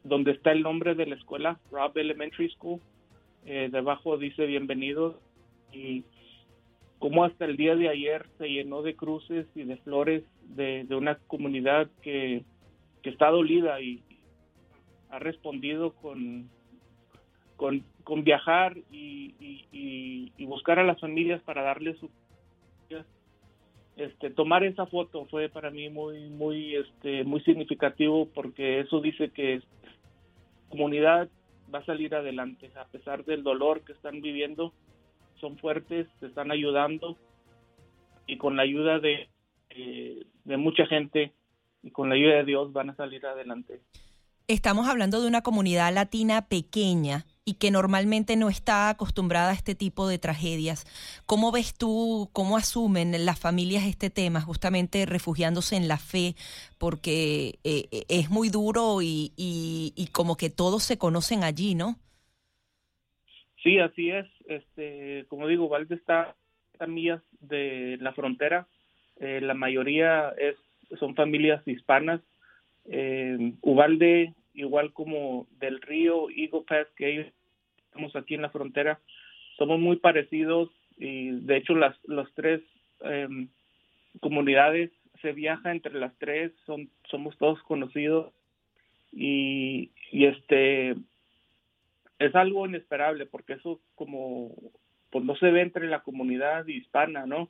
donde 0.02 0.32
está 0.32 0.52
el 0.52 0.62
nombre 0.62 0.94
de 0.94 1.06
la 1.06 1.14
escuela, 1.14 1.60
Rob 1.70 1.96
Elementary 1.96 2.50
School. 2.50 2.80
Eh, 3.44 3.68
debajo 3.70 4.18
dice 4.18 4.46
bienvenidos 4.46 5.14
y 5.72 6.04
como 6.98 7.24
hasta 7.24 7.44
el 7.44 7.56
día 7.56 7.76
de 7.76 7.88
ayer 7.88 8.26
se 8.38 8.48
llenó 8.48 8.82
de 8.82 8.96
cruces 8.96 9.46
y 9.54 9.62
de 9.62 9.76
flores 9.76 10.24
de, 10.42 10.86
una 10.90 11.16
comunidad 11.26 11.88
que, 12.02 12.44
está 13.02 13.30
dolida 13.30 13.80
y 13.80 14.02
ha 15.10 15.20
respondido 15.20 15.92
con, 15.92 16.50
con, 17.56 18.24
viajar 18.24 18.76
y, 18.90 19.32
y, 19.70 20.44
buscar 20.44 20.80
a 20.80 20.84
las 20.84 20.98
familias 20.98 21.40
para 21.42 21.62
darles 21.62 21.96
su 21.98 22.10
este, 23.96 24.30
tomar 24.30 24.62
esa 24.62 24.86
foto 24.86 25.26
fue 25.26 25.48
para 25.48 25.70
mí 25.70 25.88
muy 25.88 26.28
muy 26.28 26.76
este 26.76 27.24
muy 27.24 27.40
significativo 27.42 28.28
porque 28.34 28.80
eso 28.80 29.00
dice 29.00 29.30
que 29.30 29.56
la 29.56 29.62
comunidad 30.68 31.28
va 31.74 31.78
a 31.80 31.86
salir 31.86 32.14
adelante. 32.14 32.70
A 32.76 32.84
pesar 32.84 33.24
del 33.24 33.42
dolor 33.42 33.82
que 33.82 33.92
están 33.92 34.20
viviendo 34.20 34.72
son 35.40 35.56
fuertes 35.58 36.06
se 36.20 36.26
están 36.26 36.50
ayudando 36.50 37.16
y 38.26 38.36
con 38.36 38.56
la 38.56 38.62
ayuda 38.62 38.98
de, 38.98 39.28
eh, 39.70 40.26
de 40.44 40.56
mucha 40.56 40.86
gente 40.86 41.32
y 41.82 41.90
con 41.90 42.08
la 42.08 42.16
ayuda 42.16 42.36
de 42.36 42.44
Dios 42.44 42.72
van 42.72 42.90
a 42.90 42.96
salir 42.96 43.24
adelante. 43.24 43.80
Estamos 44.48 44.88
hablando 44.88 45.20
de 45.20 45.28
una 45.28 45.42
comunidad 45.42 45.92
latina 45.92 46.48
pequeña 46.48 47.24
y 47.48 47.54
que 47.54 47.70
normalmente 47.70 48.34
no 48.34 48.48
está 48.48 48.90
acostumbrada 48.90 49.52
a 49.52 49.54
este 49.54 49.76
tipo 49.76 50.08
de 50.08 50.18
tragedias. 50.18 50.84
¿Cómo 51.26 51.52
ves 51.52 51.78
tú, 51.78 52.28
cómo 52.32 52.56
asumen 52.56 53.12
las 53.24 53.38
familias 53.38 53.84
este 53.86 54.10
tema, 54.10 54.40
justamente 54.40 55.06
refugiándose 55.06 55.76
en 55.76 55.86
la 55.86 55.96
fe, 55.96 56.34
porque 56.76 57.60
eh, 57.62 57.86
eh, 57.92 58.04
es 58.08 58.30
muy 58.30 58.48
duro 58.48 59.00
y, 59.00 59.32
y, 59.36 60.08
como 60.12 60.36
que 60.36 60.50
todos 60.50 60.82
se 60.82 60.98
conocen 60.98 61.44
allí, 61.44 61.76
¿no? 61.76 61.94
Sí, 63.62 63.78
así 63.78 64.10
es. 64.10 64.26
Este, 64.48 65.24
como 65.28 65.46
digo, 65.46 65.68
Valde 65.68 65.94
está 65.94 66.34
a 66.80 66.86
millas 66.88 67.22
de 67.38 67.96
la 68.00 68.12
frontera. 68.12 68.66
Eh, 69.20 69.40
la 69.40 69.54
mayoría 69.54 70.30
es, 70.36 70.56
son 70.98 71.14
familias 71.14 71.62
hispanas. 71.66 72.20
Eh, 72.86 73.52
Ubalde 73.60 74.34
igual 74.56 74.92
como 74.92 75.46
del 75.58 75.80
río 75.80 76.30
Eagle 76.30 76.64
Pass, 76.66 76.88
que 76.96 77.12
ellos 77.12 77.26
estamos 77.96 78.14
aquí 78.14 78.34
en 78.34 78.42
la 78.42 78.50
frontera, 78.50 79.00
somos 79.56 79.80
muy 79.80 79.96
parecidos 79.96 80.68
y 80.98 81.30
de 81.30 81.56
hecho 81.56 81.74
las, 81.74 81.96
las 82.04 82.30
tres 82.34 82.60
em, 83.00 83.48
comunidades 84.20 84.90
se 85.22 85.32
viaja 85.32 85.72
entre 85.72 85.94
las 85.94 86.14
tres, 86.18 86.52
son, 86.66 86.90
somos 87.10 87.38
todos 87.38 87.62
conocidos 87.62 88.34
y, 89.12 89.90
este 90.12 90.94
es 92.18 92.34
algo 92.34 92.66
inesperable 92.66 93.26
porque 93.26 93.54
eso 93.54 93.80
como 93.94 94.54
pues 95.10 95.24
no 95.24 95.36
se 95.36 95.50
ve 95.50 95.62
entre 95.62 95.88
la 95.88 96.02
comunidad 96.02 96.66
hispana, 96.66 97.26
¿no? 97.26 97.48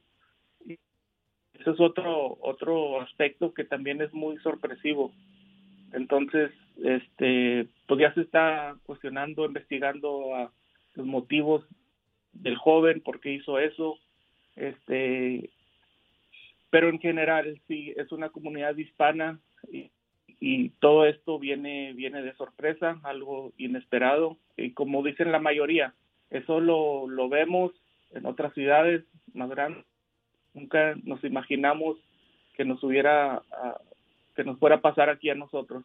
Ese 0.65 1.71
es 1.71 1.81
otro 1.81 2.39
otro 2.41 3.01
aspecto 3.01 3.53
que 3.53 3.65
también 3.65 4.01
es 4.01 4.13
muy 4.13 4.39
sorpresivo. 4.39 5.13
Entonces, 5.97 6.51
este, 6.85 7.69
pues 7.87 8.01
ya 8.01 8.13
se 8.13 8.21
está 8.21 8.77
cuestionando, 8.85 9.47
investigando 9.47 10.35
a 10.37 10.53
los 10.95 11.07
motivos 11.07 11.65
del 12.35 12.57
joven, 12.57 13.01
por 13.01 13.19
qué 13.19 13.33
hizo 13.33 13.59
eso, 13.59 13.99
este, 14.57 15.49
pero 16.69 16.91
en 16.91 16.99
general 16.99 17.59
sí 17.67 17.95
es 17.97 18.13
una 18.13 18.29
comunidad 18.29 18.77
hispana 18.77 19.41
y, 19.73 19.91
todo 20.81 21.07
esto 21.07 21.39
viene 21.39 21.95
viene 21.95 22.23
de 22.23 22.35
sorpresa, 22.35 23.01
algo 23.03 23.53
inesperado 23.57 24.37
y 24.57 24.73
como 24.73 25.03
dicen 25.03 25.33
la 25.33 25.41
mayoría, 25.41 25.95
eso 26.31 26.61
lo, 26.61 27.09
lo 27.09 27.29
vemos 27.29 27.73
en 28.13 28.27
otras 28.27 28.53
ciudades 28.53 29.03
más 29.33 29.49
grandes. 29.49 29.85
Nunca 30.55 30.95
nos 31.03 31.25
imaginamos 31.25 31.97
que 32.55 32.65
nos 32.65 32.83
hubiera 32.85 33.43
ah, 33.51 33.81
que 34.37 34.45
nos 34.45 34.59
fuera 34.59 34.77
a 34.77 34.81
pasar 34.81 35.11
aquí 35.11 35.31
a 35.31 35.35
nosotros. 35.35 35.85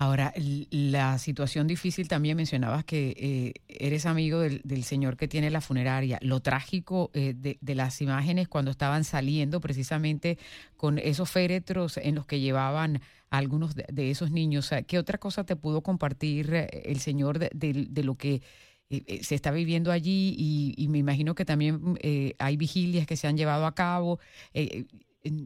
Ahora, 0.00 0.32
la 0.70 1.18
situación 1.18 1.66
difícil 1.66 2.08
también 2.08 2.34
mencionabas 2.34 2.86
que 2.86 3.14
eh, 3.18 3.52
eres 3.68 4.06
amigo 4.06 4.40
del, 4.40 4.82
señor 4.82 5.18
que 5.18 5.28
tiene 5.28 5.50
la 5.50 5.60
funeraria. 5.60 6.18
Lo 6.22 6.40
trágico 6.40 7.10
eh, 7.12 7.34
de, 7.36 7.74
las 7.74 8.00
imágenes 8.00 8.48
cuando 8.48 8.70
estaban 8.70 9.04
saliendo 9.04 9.60
precisamente 9.60 10.38
con 10.78 10.96
esos 10.96 11.30
féretros 11.30 11.98
en 11.98 12.14
los 12.14 12.24
que 12.24 12.40
llevaban 12.40 13.02
a 13.28 13.36
algunos 13.36 13.74
de, 13.74 14.10
esos 14.10 14.30
niños. 14.30 14.70
¿Qué 14.86 14.98
otra 14.98 15.18
cosa 15.18 15.44
te 15.44 15.54
pudo 15.54 15.82
compartir 15.82 16.54
eh, 16.54 16.82
el 16.86 17.00
señor 17.00 17.38
de, 17.38 18.02
lo 18.02 18.14
que 18.14 18.40
se 18.88 19.34
está 19.34 19.50
viviendo 19.50 19.92
allí? 19.92 20.34
Y, 20.78 20.88
me 20.88 20.96
imagino 20.96 21.34
que 21.34 21.44
también 21.44 21.98
hay 22.38 22.56
vigilias 22.56 23.06
que 23.06 23.16
se 23.16 23.28
han 23.28 23.36
llevado 23.36 23.66
a 23.66 23.74
cabo 23.74 24.18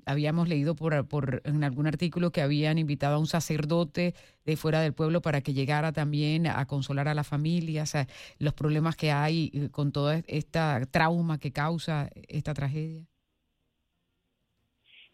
habíamos 0.07 0.49
leído 0.49 0.75
por, 0.75 1.07
por, 1.09 1.43
en 1.45 1.65
algún 1.65 1.87
artículo 1.87 2.31
que 2.31 2.43
habían 2.43 2.79
invitado 2.79 3.17
a 3.17 3.19
un 3.19 3.27
sacerdote 3.27 4.15
de 4.45 4.57
fuera 4.57 4.81
del 4.81 4.95
pueblo 4.95 5.21
para 5.21 5.41
que 5.41 5.53
llegara 5.53 5.93
también 5.93 6.47
a 6.47 6.67
consolar 6.67 7.09
a 7.09 7.15
la 7.15 7.25
familia, 7.25 7.83
o 7.83 7.87
sea, 7.87 8.07
los 8.39 8.55
problemas 8.55 8.97
que 8.97 9.11
hay 9.11 9.51
eh, 9.53 9.69
con 9.71 9.93
toda 9.93 10.21
esta 10.27 10.81
trauma 10.87 11.39
que 11.39 11.53
causa 11.53 12.11
esta 12.29 12.55
tragedia. 12.55 13.05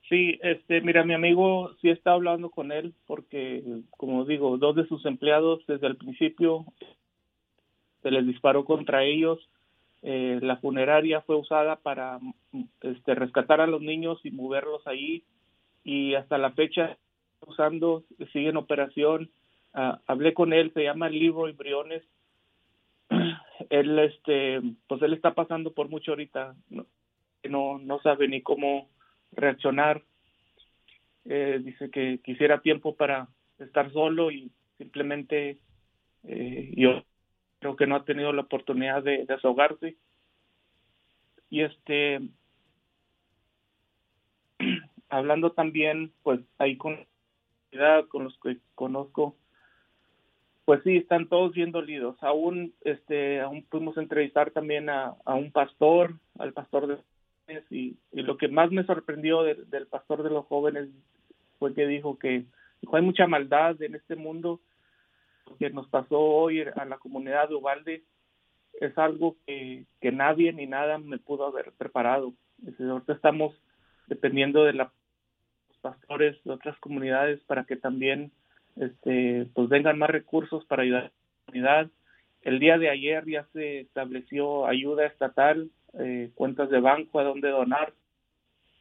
Sí, 0.09 0.39
este, 0.43 0.81
mira, 0.81 1.05
mi 1.05 1.15
amigo 1.15 1.71
sí 1.81 1.89
está 1.89 2.13
hablando 2.13 2.51
con 2.51 2.73
él 2.73 2.95
porque, 3.07 3.63
como 3.91 4.25
digo, 4.25 4.59
dos 4.59 4.75
de 4.75 4.87
sus 4.89 5.07
empleados 5.07 5.65
desde 5.69 5.87
el 5.87 5.97
principio 5.97 6.67
se 8.03 8.11
les 8.11 8.27
disparó 8.27 8.65
contra 8.65 9.05
ellos 9.05 9.39
eh, 10.03 10.39
la 10.43 10.57
funeraria 10.57 11.21
fue 11.23 11.37
usada 11.37 11.77
para 11.77 12.19
este, 12.83 13.15
rescatar 13.15 13.61
a 13.61 13.67
los 13.67 13.83
niños 13.83 14.19
y 14.25 14.31
moverlos 14.31 14.87
ahí 14.87 15.25
y 15.85 16.15
hasta 16.15 16.39
la 16.39 16.53
fecha 16.53 16.99
usando 17.47 18.05
sigue 18.33 18.49
en 18.49 18.57
operación. 18.57 19.31
Ah, 19.73 20.01
hablé 20.07 20.35
con 20.35 20.53
él 20.53 20.73
se 20.75 20.85
llama 20.85 21.09
Leroy 21.09 21.53
Briones. 21.53 22.03
Él 23.71 23.99
este 23.99 24.61
pues 24.89 25.03
él 25.03 25.13
está 25.13 25.35
pasando 25.35 25.73
por 25.75 25.91
mucho 25.91 26.13
ahorita 26.13 26.55
no 26.71 26.87
no, 27.49 28.01
sabe 28.03 28.29
ni 28.29 28.43
cómo 28.43 28.89
reaccionar. 29.33 30.03
Eh, 31.25 31.61
dice 31.63 31.91
que 31.91 32.21
quisiera 32.25 32.61
tiempo 32.61 32.97
para 32.97 33.29
estar 33.59 33.93
solo 33.93 34.31
y 34.31 34.51
simplemente 34.79 35.59
eh, 36.25 36.73
yo 36.77 37.03
creo 37.61 37.77
que 37.77 37.87
no 37.87 37.97
ha 37.97 38.05
tenido 38.05 38.33
la 38.33 38.43
oportunidad 38.43 39.03
de, 39.03 39.25
desahogarse. 39.27 39.97
Y 41.51 41.63
este, 41.63 42.21
hablando 45.09 45.53
también, 45.53 46.13
pues 46.23 46.41
ahí 46.59 46.77
con, 46.77 47.07
con 48.09 48.25
los 48.25 48.39
que 48.43 48.59
conozco, 48.75 49.37
pues 50.65 50.83
sí, 50.85 50.97
están 50.97 51.29
todos 51.29 51.53
bien 51.53 51.71
dolidos. 51.73 52.17
Aún, 52.23 52.75
este, 52.83 53.41
aún 53.41 53.65
pudimos 53.65 53.97
entrevistar 53.99 54.51
también 54.51 54.89
a, 54.89 55.15
un 55.27 55.53
pastor, 55.53 56.15
al 56.39 56.53
pastor 56.53 56.87
de 56.87 56.99
y, 57.69 57.97
y 58.13 58.23
lo 58.23 58.37
que 58.37 58.47
más 58.47 58.71
me 58.71 58.85
sorprendió 58.85 59.43
del 59.43 59.87
pastor 59.89 60.23
de 60.23 60.31
los 60.31 60.47
jóvenes 60.47 60.89
fue 61.59 61.75
que 61.75 61.85
dijo 61.89 62.17
que 62.17 62.45
hay 62.93 63.03
mucha 63.03 63.27
maldad 63.27 63.83
en 63.83 63.97
este 63.97 64.15
mundo 64.15 64.61
que 65.59 65.71
nos 65.71 65.89
pasó 65.89 66.19
hoy 66.19 66.63
a 66.63 66.85
la 66.85 66.99
comunidad 66.99 67.49
de 67.49 67.55
Ubalde 67.55 68.05
es 68.81 68.97
algo 68.99 69.37
que, 69.47 69.85
nadie 70.13 70.53
ni 70.53 70.67
nada 70.67 70.99
me 70.99 71.19
pudo 71.19 71.47
haber 71.47 71.73
preparado. 71.73 72.33
Ahorita 72.79 73.13
estamos 73.13 73.55
dependiendo 74.07 74.65
de 74.65 74.75
los 74.75 74.89
pastores 75.81 76.43
de 76.45 76.53
otras 76.53 76.79
comunidades 76.79 77.41
para 77.45 77.65
que 77.65 77.77
también 77.77 78.33
este, 78.77 79.49
pues 79.55 79.69
vengan 79.69 79.99
más 79.99 80.11
recursos 80.11 80.65
para 80.67 80.83
ayudar 80.83 81.03
a 81.03 81.07
la 81.07 81.13
comunidad. 81.47 81.91
El 82.43 82.59
día 82.59 82.79
de 82.79 82.91
ayer 82.91 83.25
ya 83.27 83.47
se 83.53 83.81
estableció 83.81 84.67
ayuda 84.67 85.07
estatal, 85.07 85.71
eh, 85.99 86.31
cuentas 86.35 86.71
de 86.71 86.81
banco 86.81 87.19
a 87.19 87.25
donde 87.25 87.49
donar 87.51 87.93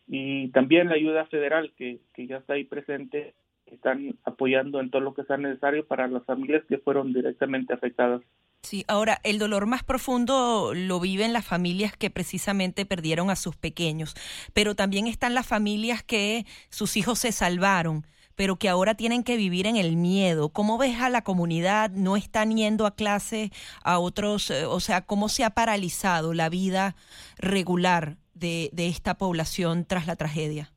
y 0.08 0.50
también 0.50 0.90
la 0.90 0.96
ayuda 0.96 1.26
federal 1.26 1.74
que 1.76 2.00
ya 2.18 2.38
está 2.38 2.54
ahí 2.54 2.64
presente 2.64 3.34
están 3.76 4.18
apoyando 4.24 4.80
en 4.80 4.90
todo 4.90 5.02
lo 5.02 5.14
que 5.14 5.24
sea 5.24 5.38
necesario 5.38 5.86
para 5.88 6.08
las 6.08 6.26
familias 6.26 6.64
que 6.68 6.78
fueron 6.78 7.14
directamente 7.14 7.74
afectadas. 7.74 8.22
Sí, 8.62 8.84
ahora 8.88 9.20
el 9.24 9.40
dolor 9.40 9.68
más 9.68 9.84
profundo 9.84 10.74
lo 10.76 11.00
viven 11.00 11.32
las 11.32 11.46
familias 11.46 11.96
que 11.96 12.10
precisamente 12.10 12.86
perdieron 12.86 13.30
a 13.30 13.38
sus 13.38 13.56
pequeños, 13.56 14.16
pero 14.54 14.76
también 14.76 15.08
están 15.08 15.34
las 15.34 15.48
familias 15.48 16.04
que 16.04 16.46
sus 16.70 16.98
hijos 16.98 17.20
se 17.20 17.32
salvaron, 17.32 18.06
pero 18.36 18.58
que 18.58 18.70
ahora 18.70 18.96
tienen 18.96 19.24
que 19.24 19.38
vivir 19.38 19.66
en 19.66 19.78
el 19.78 19.96
miedo. 19.96 20.50
¿Cómo 20.50 20.78
ves 20.78 21.00
a 21.00 21.10
la 21.10 21.24
comunidad? 21.24 21.92
¿No 21.92 22.18
están 22.18 22.56
yendo 22.56 22.86
a 22.86 22.96
clase 22.96 23.52
a 23.82 24.00
otros? 24.00 24.52
Eh, 24.52 24.66
o 24.66 24.80
sea, 24.82 25.06
¿cómo 25.06 25.30
se 25.30 25.46
ha 25.46 25.52
paralizado 25.52 26.34
la 26.34 26.50
vida 26.50 26.96
regular 27.38 28.18
de, 28.34 28.70
de 28.74 28.88
esta 28.88 29.18
población 29.18 29.86
tras 29.86 30.06
la 30.06 30.16
tragedia? 30.18 30.72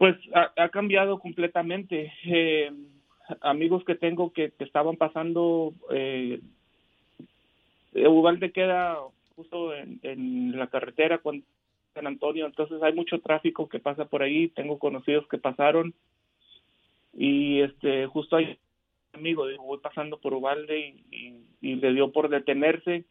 Pues 0.00 0.16
ha, 0.32 0.70
cambiado 0.70 1.18
completamente. 1.18 2.10
Eh, 2.24 2.72
amigos 3.42 3.84
que 3.84 3.94
tengo 3.94 4.32
que, 4.32 4.50
estaban 4.60 4.96
pasando, 4.96 5.74
eh, 5.90 6.40
Uvalde 7.92 8.50
queda 8.50 8.96
justo 9.36 9.74
en, 9.74 10.58
la 10.58 10.68
carretera 10.68 11.18
con 11.18 11.44
San 11.92 12.06
Antonio, 12.06 12.46
entonces 12.46 12.82
hay 12.82 12.94
mucho 12.94 13.20
tráfico 13.20 13.68
que 13.68 13.78
pasa 13.78 14.06
por 14.06 14.22
ahí. 14.22 14.48
Tengo 14.48 14.78
conocidos 14.78 15.28
que 15.28 15.36
pasaron 15.36 15.92
y 17.12 17.60
este 17.60 18.06
justo 18.06 18.36
hay 18.36 18.58
un 19.12 19.20
amigo 19.20 19.48
dijo 19.48 19.64
voy 19.64 19.80
pasando 19.80 20.18
por 20.18 20.32
Uvalde 20.32 20.94
y, 21.10 21.74
le 21.74 21.92
dio 21.92 22.10
por 22.10 22.30
detenerse 22.30 23.04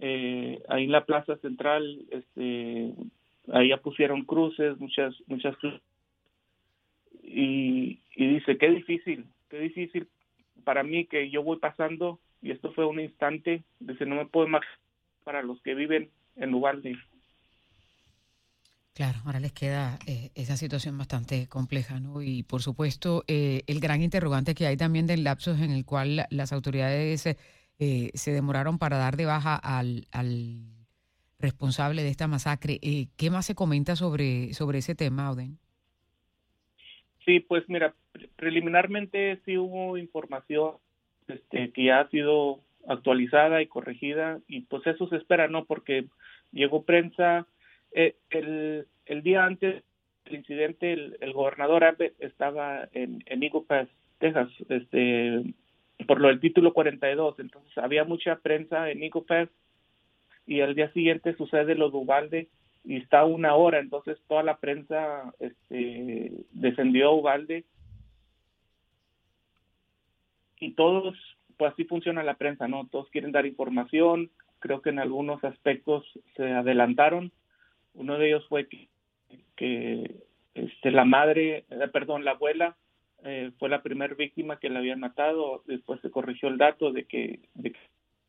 eh, 0.00 0.60
ahí 0.68 0.84
en 0.86 0.92
la 0.92 1.04
plaza 1.04 1.36
central 1.36 2.04
este 2.10 2.92
ahí 3.52 3.68
ya 3.68 3.76
pusieron 3.76 4.24
cruces 4.24 4.76
muchas 4.80 5.14
muchas 5.28 5.56
cruces 5.58 5.80
y, 7.26 8.00
dice, 8.16 8.56
qué 8.56 8.70
difícil, 8.70 9.26
qué 9.50 9.58
difícil 9.58 10.08
para 10.64 10.82
mí 10.82 11.06
que 11.06 11.30
yo 11.30 11.42
voy 11.42 11.58
pasando 11.58 12.20
y 12.40 12.52
esto 12.52 12.72
fue 12.72 12.86
un 12.86 13.00
instante, 13.00 13.64
dice, 13.80 14.06
no 14.06 14.16
me 14.16 14.26
puedo 14.26 14.46
imaginar 14.46 14.78
para 15.24 15.42
los 15.42 15.60
que 15.62 15.74
viven 15.74 16.10
en 16.36 16.54
Ubalde. 16.54 16.96
Claro, 18.94 19.18
ahora 19.26 19.40
les 19.40 19.52
queda 19.52 19.98
eh, 20.06 20.30
esa 20.34 20.56
situación 20.56 20.96
bastante 20.96 21.48
compleja, 21.48 22.00
¿no? 22.00 22.22
Y 22.22 22.44
por 22.44 22.62
supuesto, 22.62 23.24
eh, 23.26 23.62
el 23.66 23.80
gran 23.80 24.02
interrogante 24.02 24.54
que 24.54 24.66
hay 24.66 24.76
también 24.76 25.06
del 25.06 25.24
lapsos 25.24 25.60
en 25.60 25.70
el 25.70 25.84
cual 25.84 26.26
las 26.30 26.52
autoridades 26.52 27.26
eh, 27.26 28.10
se 28.14 28.30
demoraron 28.30 28.78
para 28.78 28.96
dar 28.96 29.16
de 29.16 29.26
baja 29.26 29.56
al, 29.56 30.06
al 30.12 30.62
responsable 31.38 32.04
de 32.04 32.08
esta 32.08 32.26
masacre. 32.26 32.80
¿Qué 33.16 33.30
más 33.30 33.44
se 33.44 33.54
comenta 33.54 33.96
sobre, 33.96 34.54
sobre 34.54 34.78
ese 34.78 34.94
tema, 34.94 35.30
Oden? 35.30 35.58
Sí, 37.26 37.40
pues 37.40 37.68
mira, 37.68 37.92
preliminarmente 38.36 39.40
sí 39.44 39.58
hubo 39.58 39.98
información 39.98 40.74
este, 41.26 41.72
que 41.72 41.84
ya 41.84 42.00
ha 42.00 42.08
sido 42.08 42.60
actualizada 42.88 43.60
y 43.60 43.66
corregida 43.66 44.38
y 44.46 44.60
pues 44.62 44.86
eso 44.86 45.08
se 45.08 45.16
espera, 45.16 45.48
¿no? 45.48 45.64
Porque 45.64 46.06
llegó 46.52 46.84
prensa 46.84 47.46
eh, 47.90 48.14
el, 48.30 48.86
el 49.06 49.22
día 49.24 49.44
antes 49.44 49.82
del 50.24 50.36
incidente, 50.36 50.92
el, 50.92 51.32
gobernador 51.32 51.82
Abbott 51.82 52.12
estaba 52.20 52.88
en, 52.92 53.24
en 53.26 53.42
Eagle 53.42 53.88
Texas, 54.18 54.48
este, 54.68 55.42
por 56.06 56.20
lo 56.20 56.28
del 56.28 56.40
título 56.40 56.72
42, 56.72 57.40
entonces 57.40 57.76
había 57.76 58.04
mucha 58.04 58.36
prensa 58.36 58.88
en 58.88 59.02
Eagle 59.02 59.22
Pass 59.26 59.48
y 60.46 60.60
al 60.60 60.76
día 60.76 60.92
siguiente 60.92 61.34
sucede 61.34 61.74
lo 61.74 61.90
de 62.30 62.46
y 62.86 62.96
está 62.98 63.24
una 63.24 63.56
hora, 63.56 63.80
entonces 63.80 64.16
toda 64.28 64.44
la 64.44 64.58
prensa 64.58 65.34
este, 65.40 66.30
defendió 66.52 67.08
a 67.08 67.14
Ubalde 67.14 67.64
y 70.60 70.72
todos, 70.72 71.16
pues 71.56 71.72
así 71.72 71.84
funciona 71.84 72.22
la 72.22 72.34
prensa, 72.34 72.68
¿no? 72.68 72.86
Todos 72.86 73.10
quieren 73.10 73.32
dar 73.32 73.44
información, 73.44 74.30
creo 74.60 74.82
que 74.82 74.90
en 74.90 75.00
algunos 75.00 75.42
aspectos 75.42 76.04
se 76.36 76.44
adelantaron. 76.44 77.32
Uno 77.94 78.18
de 78.18 78.28
ellos 78.28 78.46
fue 78.48 78.68
que, 78.68 78.88
que 79.56 80.22
este, 80.54 80.92
la 80.92 81.04
madre, 81.04 81.64
eh, 81.68 81.88
perdón, 81.92 82.24
la 82.24 82.32
abuela 82.32 82.76
eh, 83.24 83.50
fue 83.58 83.68
la 83.68 83.82
primera 83.82 84.14
víctima 84.14 84.60
que 84.60 84.70
la 84.70 84.78
habían 84.78 85.00
matado. 85.00 85.64
Después 85.66 86.00
se 86.02 86.10
corrigió 86.10 86.48
el 86.48 86.56
dato 86.56 86.92
de 86.92 87.04
que, 87.04 87.40
de 87.54 87.72
que 87.72 87.78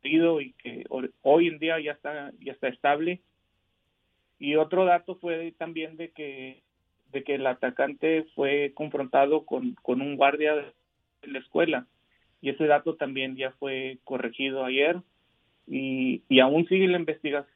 y 0.04 0.54
que 0.54 0.86
hoy 1.22 1.48
en 1.48 1.60
día 1.60 1.80
ya 1.80 1.92
está 1.92 2.32
ya 2.40 2.54
está 2.54 2.70
estable. 2.70 3.22
Y 4.40 4.56
otro 4.56 4.86
dato 4.86 5.16
fue 5.16 5.54
también 5.58 5.98
de 5.98 6.10
que 6.12 6.62
de 7.12 7.24
que 7.24 7.36
el 7.36 7.48
atacante 7.48 8.26
fue 8.36 8.74
confrontado 8.76 9.46
con, 9.46 9.76
con 9.82 10.02
un 10.02 10.18
guardia 10.18 10.56
de 10.56 10.74
la 11.24 11.40
escuela. 11.40 11.88
Y 12.42 12.50
ese 12.50 12.66
dato 12.66 12.96
también 12.96 13.36
ya 13.36 13.52
fue 13.52 14.00
corregido 14.04 14.66
ayer. 14.66 15.02
Y, 15.66 16.24
y 16.30 16.40
aún 16.40 16.68
sigue 16.68 16.88
la 16.88 17.00
investigación 17.00 17.56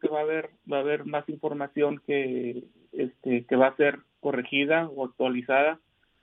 que 0.00 0.08
va 0.08 0.20
a 0.20 0.22
haber 0.22 0.50
va 0.70 0.78
a 0.78 0.80
haber 0.80 1.04
más 1.04 1.28
información 1.28 2.02
que 2.06 2.64
este 2.92 3.44
que 3.44 3.56
va 3.56 3.68
a 3.68 3.76
ser 3.76 4.00
corregida 4.20 4.88
o 4.88 5.04
actualizada. 5.04 5.80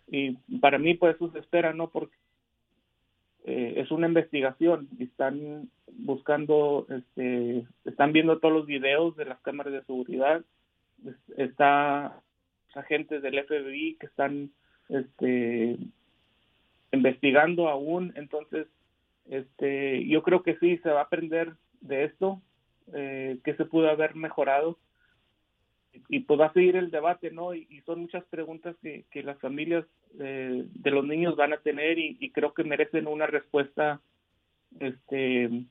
Y 0.08 0.34
para 0.60 0.78
mí 0.78 0.96
pues 0.96 1.16
eso 1.16 1.32
se 1.32 1.40
espera 1.40 1.74
no 1.74 1.90
porque 1.90 2.16
eh, 3.46 3.76
es 3.78 3.92
una 3.92 4.08
investigación 4.08 4.90
y 4.98 5.06
están 5.06 5.70
buscando 6.00 6.86
este 6.90 7.66
están 7.86 8.14
viendo 8.14 8.40
todos 8.40 8.54
los 8.54 8.66
videos 8.66 9.16
de 9.16 9.26
las 9.26 9.40
cámaras 9.42 9.74
de 9.74 9.84
seguridad 9.84 10.44
está 11.38 12.22
agentes 12.76 13.22
del 13.22 13.44
FBI 13.46 13.98
que 14.00 14.06
están 14.08 14.52
este 14.90 15.78
investigando 16.92 17.70
aún 17.70 18.14
entonces 18.16 18.68
este 19.30 20.06
yo 20.06 20.24
creo 20.24 20.44
que 20.44 20.58
sí 20.58 20.78
se 20.78 20.90
va 20.90 21.02
a 21.02 21.04
aprender 21.04 21.54
de 21.82 22.06
esto 22.06 22.42
eh, 22.94 23.38
que 23.44 23.56
se 23.56 23.66
pudo 23.66 23.90
haber 23.90 24.16
mejorado 24.16 24.78
y 26.10 26.22
pues 26.22 26.40
va 26.40 26.48
a 26.48 26.54
seguir 26.54 26.76
el 26.76 26.92
debate, 26.92 27.32
¿no? 27.32 27.54
Y, 27.54 27.82
son 27.86 28.02
muchas 28.02 28.24
preguntas 28.26 28.76
que, 28.82 29.06
que 29.12 29.24
las 29.24 29.40
familias 29.40 29.86
eh, 30.20 30.66
de 30.68 30.92
los 30.92 31.06
niños 31.06 31.36
van 31.36 31.54
a 31.54 31.58
tener 31.58 32.00
y, 32.00 32.30
creo 32.32 32.54
que 32.54 32.64
merecen 32.64 33.08
una 33.08 33.28
respuesta, 33.28 34.02
este, 34.80 35.66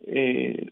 eh, 0.00 0.70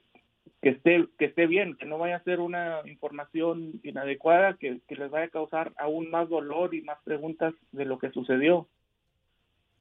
que 0.61 0.71
esté 0.71 1.07
que 1.19 1.27
esté 1.27 1.47
bien, 1.47 1.77
que 1.77 1.87
no 1.87 1.99
vaya 1.99 2.17
a 2.17 2.25
ser 2.25 2.41
una 2.41 2.81
información 2.87 3.81
inadecuada 3.83 4.57
que, 4.57 4.81
que 4.89 4.97
les 4.97 5.11
vaya 5.11 5.27
a 5.27 5.31
causar 5.31 5.73
aún 5.77 6.11
más 6.11 6.29
dolor 6.29 6.75
y 6.75 6.83
más 6.83 6.99
preguntas 7.05 7.55
de 7.73 7.85
lo 7.85 7.99
que 7.99 8.11
sucedió. 8.11 8.69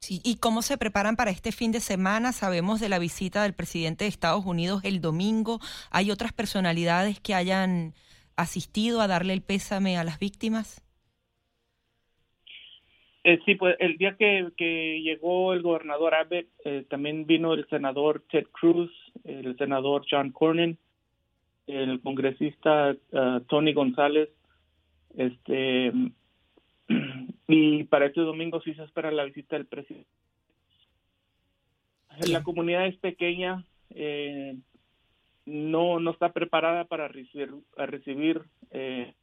Sí, 0.00 0.20
¿y 0.22 0.36
cómo 0.36 0.60
se 0.60 0.76
preparan 0.76 1.16
para 1.16 1.30
este 1.30 1.50
fin 1.50 1.72
de 1.72 1.80
semana? 1.80 2.32
Sabemos 2.32 2.78
de 2.78 2.90
la 2.90 2.98
visita 2.98 3.42
del 3.42 3.54
presidente 3.54 4.04
de 4.04 4.10
Estados 4.10 4.44
Unidos 4.44 4.82
el 4.84 5.00
domingo. 5.00 5.60
¿Hay 5.90 6.10
otras 6.10 6.34
personalidades 6.34 7.20
que 7.20 7.34
hayan 7.34 7.94
asistido 8.36 9.00
a 9.00 9.06
darle 9.06 9.32
el 9.32 9.40
pésame 9.40 9.96
a 9.96 10.04
las 10.04 10.18
víctimas? 10.18 10.83
Eh, 13.24 13.40
sí, 13.46 13.54
pues 13.54 13.76
el 13.80 13.96
día 13.96 14.16
que, 14.16 14.48
que 14.56 15.00
llegó 15.02 15.54
el 15.54 15.62
gobernador 15.62 16.14
Abbott, 16.14 16.46
eh, 16.64 16.84
también 16.88 17.26
vino 17.26 17.54
el 17.54 17.66
senador 17.68 18.22
Ted 18.30 18.46
Cruz, 18.52 18.92
el 19.24 19.56
senador 19.56 20.04
John 20.08 20.30
Cornyn, 20.30 20.76
el 21.66 22.00
congresista 22.00 22.94
uh, 23.12 23.40
Tony 23.48 23.72
González, 23.72 24.28
este, 25.16 25.92
y 27.48 27.84
para 27.84 28.06
este 28.06 28.20
domingo 28.20 28.60
sí 28.60 28.74
se 28.74 28.84
espera 28.84 29.10
la 29.10 29.24
visita 29.24 29.56
del 29.56 29.66
presidente. 29.66 30.08
La 32.28 32.42
comunidad 32.42 32.86
es 32.86 32.96
pequeña, 32.96 33.64
eh, 33.90 34.56
no, 35.46 35.98
no 35.98 36.10
está 36.10 36.32
preparada 36.32 36.84
para 36.84 37.08
recibir, 37.08 37.50
a 37.76 37.86
recibir 37.86 38.42
eh, 38.70 39.14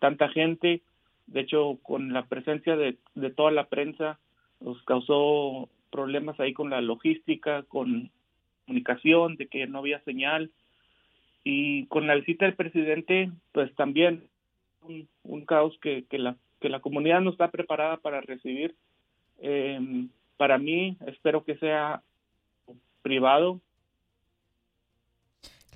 tanta 0.00 0.28
gente. 0.28 0.82
De 1.28 1.40
hecho, 1.40 1.78
con 1.82 2.12
la 2.12 2.26
presencia 2.26 2.76
de, 2.76 2.98
de 3.14 3.30
toda 3.30 3.50
la 3.50 3.68
prensa, 3.68 4.18
nos 4.60 4.82
causó 4.84 5.68
problemas 5.90 6.38
ahí 6.40 6.52
con 6.52 6.70
la 6.70 6.80
logística, 6.80 7.62
con 7.64 8.10
comunicación, 8.66 9.36
de 9.36 9.46
que 9.46 9.66
no 9.66 9.78
había 9.78 10.02
señal. 10.04 10.50
Y 11.44 11.86
con 11.86 12.06
la 12.06 12.14
visita 12.14 12.44
del 12.44 12.56
presidente, 12.56 13.30
pues 13.52 13.74
también 13.74 14.24
un, 14.82 15.44
caos 15.46 15.78
que, 15.80 16.04
que, 16.10 16.18
la, 16.18 16.36
que 16.60 16.68
la 16.68 16.80
comunidad 16.80 17.20
no 17.20 17.30
está 17.30 17.50
preparada 17.50 17.98
para 17.98 18.20
recibir. 18.20 18.74
Eh, 19.38 20.08
para 20.36 20.58
mí, 20.58 20.96
espero 21.06 21.44
que 21.44 21.56
sea 21.56 22.02
privado, 23.02 23.60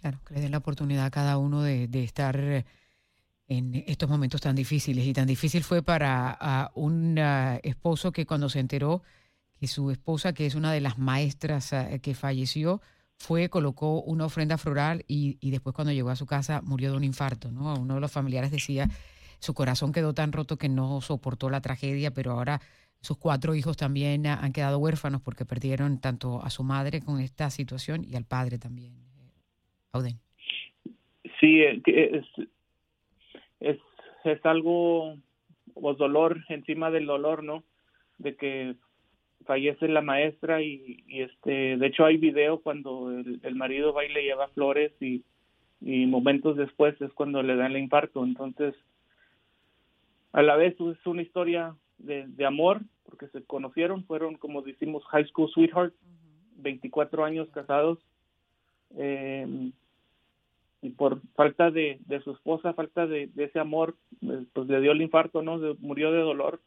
Claro, 0.03 0.19
que 0.27 0.35
le 0.35 0.41
den 0.41 0.51
la 0.51 0.59
oportunidad 0.59 1.07
a 1.07 1.11
cada 1.13 1.39
uno 1.39 1.63
de, 1.63 1.85
estar 2.03 2.65
en 3.49 3.85
estos 3.87 4.09
momentos 4.09 4.41
tan 4.41 4.57
difíciles. 4.57 5.07
Y 5.07 5.13
tan 5.13 5.27
difícil 5.27 5.63
fue 5.63 5.83
para 5.83 6.71
un 6.75 7.19
esposo 7.63 8.13
que 8.13 8.27
cuando 8.27 8.49
se 8.49 8.61
enteró 8.61 9.03
que 9.59 9.69
su 9.69 9.91
esposa, 9.91 10.33
que 10.33 10.47
es 10.47 10.55
una 10.55 10.73
de 10.73 10.81
las 10.81 10.99
maestras 10.99 11.73
ah, 11.73 11.99
que 12.01 12.15
falleció, 12.15 12.81
fue, 13.17 13.49
colocó 13.49 14.03
una 14.03 14.27
ofrenda 14.27 14.59
floral 14.59 15.05
y, 15.07 15.39
después 15.51 15.75
cuando 15.75 15.93
llegó 15.93 16.11
a 16.11 16.17
su 16.17 16.27
casa 16.27 16.61
murió 16.63 16.91
de 16.91 16.97
un 16.97 17.05
infarto. 17.05 17.53
¿no? 17.53 17.75
Uno 17.75 17.95
de 17.95 18.01
los 18.01 18.11
familiares 18.11 18.51
decía, 18.51 18.89
su 19.39 19.55
corazón 19.55 19.93
quedó 19.93 20.15
tan 20.15 20.33
roto 20.33 20.57
que 20.57 20.69
no 20.69 21.01
soportó 21.01 21.49
la 21.49 21.61
tragedia, 21.61 22.13
pero 22.13 22.33
ahora 22.33 22.61
sus 23.01 23.19
cuatro 23.19 23.55
hijos 23.55 23.77
también 23.77 24.27
han 24.27 24.53
quedado 24.53 24.79
huérfanos 24.79 25.21
porque 25.21 25.45
perdieron 25.45 26.01
tanto 26.01 26.43
a 26.43 26.51
su 26.51 26.65
madre 26.65 27.01
con 27.01 27.21
esta 27.21 27.51
situación 27.51 28.05
y 28.05 28.17
al 28.17 28.25
padre 28.25 28.59
también. 28.59 28.95
Sí, 31.41 31.61
eh, 31.61 31.83
es, 31.87 32.25
es, 33.63 33.79
es 34.25 34.45
algo, 34.45 35.17
o 35.75 35.95
dolor 35.95 36.39
encima 36.49 36.91
del 36.91 37.07
dolor, 37.07 37.43
¿no? 37.43 37.65
De 38.19 38.37
que 38.37 38.75
fallece 39.45 39.89
la 39.89 40.03
maestra 40.03 40.63
y, 40.63 41.05
este, 41.09 41.77
de 41.77 41.87
hecho 41.87 42.05
hay 42.05 42.17
video 42.17 42.61
cuando 42.61 43.11
el, 43.11 43.55
marido 43.55 43.93
va 43.93 44.05
y 44.05 44.13
le 44.13 44.23
lleva 44.23 44.49
flores 44.49 44.93
y, 45.01 45.25
y 45.81 46.07
momentos 46.07 46.57
después 46.57 47.01
es 47.01 47.13
cuando 47.13 47.43
le 47.43 47.57
dan 47.57 47.73
el 47.73 47.83
infarto. 47.83 48.25
Entonces, 48.25 48.75
a 50.33 50.43
la 50.43 50.57
vez 50.57 50.75
es 50.81 51.07
una 51.07 51.23
historia 51.23 51.75
de, 51.99 52.27
de 52.27 52.47
amor, 52.47 52.81
porque 53.05 53.29
se 53.29 53.43
conocieron, 53.45 54.05
fueron 54.05 54.37
como 54.37 54.63
decimos 54.63 55.05
high 55.07 55.27
school 55.27 55.51
sweetheart, 55.51 55.95
24 56.57 57.25
años 57.25 57.49
casados. 57.51 57.99
Eh, 58.97 59.73
y 60.83 60.91
por 60.91 61.23
falta 61.35 61.71
de, 61.71 62.01
de 62.07 62.21
su 62.23 62.33
esposa, 62.33 62.75
falta 62.75 63.07
de, 63.07 63.31
ese 63.37 63.61
amor, 63.61 63.97
eh, 64.21 64.45
pues 64.53 64.69
le 64.69 64.81
dio 64.81 64.91
el 64.91 65.01
infarto, 65.01 65.41
¿no? 65.41 65.59
murió 65.79 66.11
de 66.11 66.21
dolor. 66.21 66.61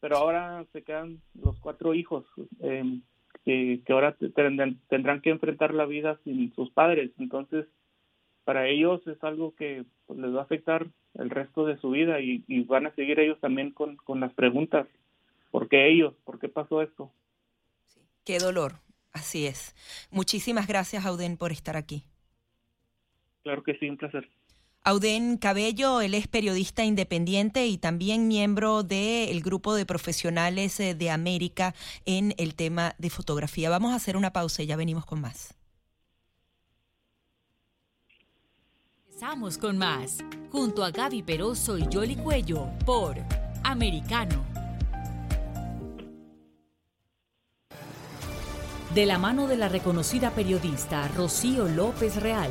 Pero 0.00 0.16
ahora 0.16 0.64
se 0.72 0.82
quedan 0.82 1.20
los 1.34 1.58
cuatro 1.58 1.94
hijos 1.94 2.24
eh, 2.60 3.00
que, 3.44 3.82
ahora 3.88 4.16
tendrán, 4.34 4.78
tendrán 4.88 5.20
que 5.20 5.30
enfrentar 5.30 5.74
la 5.74 5.84
vida 5.84 6.20
sin 6.22 6.54
sus 6.54 6.70
padres. 6.70 7.10
Entonces, 7.18 7.66
para 8.44 8.68
ellos 8.68 9.04
es 9.08 9.22
algo 9.24 9.52
que 9.56 9.84
pues, 10.06 10.20
les 10.20 10.32
va 10.32 10.40
a 10.40 10.44
afectar 10.44 10.86
el 11.14 11.30
resto 11.30 11.66
de 11.66 11.76
su 11.78 11.90
vida 11.90 12.20
y, 12.20 12.44
van 12.68 12.86
a 12.86 12.94
seguir 12.94 13.18
ellos 13.18 13.40
también 13.40 13.72
con, 13.72 13.96
con 13.96 14.20
las 14.20 14.32
preguntas. 14.34 14.86
¿Por 15.50 15.68
qué 15.68 15.88
ellos? 15.88 16.14
¿Por 16.24 16.38
qué 16.38 16.48
pasó 16.48 16.82
esto? 16.82 17.10
Qué 18.24 18.38
dolor. 18.38 18.74
Así 19.12 19.46
es. 19.46 19.74
Muchísimas 20.12 20.68
gracias, 20.68 21.04
Auden, 21.04 21.36
por 21.36 21.50
estar 21.50 21.76
aquí. 21.76 22.04
Claro 23.48 23.62
que 23.62 23.78
sí, 23.78 23.88
un 23.88 23.96
placer. 23.96 24.28
Auden 24.84 25.38
Cabello, 25.38 26.02
él 26.02 26.12
es 26.12 26.28
periodista 26.28 26.84
independiente 26.84 27.66
y 27.66 27.78
también 27.78 28.28
miembro 28.28 28.82
del 28.82 29.40
grupo 29.40 29.74
de 29.74 29.86
profesionales 29.86 30.78
eh, 30.80 30.94
de 30.94 31.10
América 31.10 31.74
en 32.04 32.34
el 32.36 32.54
tema 32.54 32.94
de 32.98 33.08
fotografía. 33.08 33.70
Vamos 33.70 33.92
a 33.92 33.94
hacer 33.94 34.18
una 34.18 34.34
pausa 34.34 34.62
y 34.62 34.66
ya 34.66 34.76
venimos 34.76 35.06
con 35.06 35.22
más. 35.22 35.54
Empezamos 39.06 39.56
con 39.56 39.78
más, 39.78 40.18
junto 40.52 40.84
a 40.84 40.90
Gaby 40.90 41.22
Peroso 41.22 41.78
y 41.78 41.86
Jolly 41.90 42.16
Cuello, 42.16 42.68
por 42.84 43.16
Americano. 43.64 44.44
De 48.94 49.06
la 49.06 49.16
mano 49.16 49.46
de 49.46 49.56
la 49.56 49.70
reconocida 49.70 50.32
periodista 50.32 51.08
Rocío 51.08 51.66
López 51.66 52.16
Real 52.16 52.50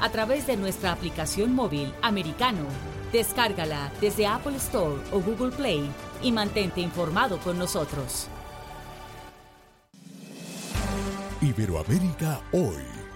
a 0.00 0.10
través 0.10 0.46
de 0.46 0.56
nuestra 0.56 0.92
aplicación 0.92 1.54
móvil 1.54 1.92
americano. 2.02 2.64
Descárgala 3.12 3.92
desde 4.00 4.26
Apple 4.26 4.56
Store 4.56 5.00
o 5.12 5.20
Google 5.20 5.52
Play 5.56 5.90
y 6.22 6.32
mantente 6.32 6.80
informado 6.80 7.38
con 7.38 7.58
nosotros. 7.58 8.28
Iberoamérica 11.40 12.40
hoy. 12.52 12.95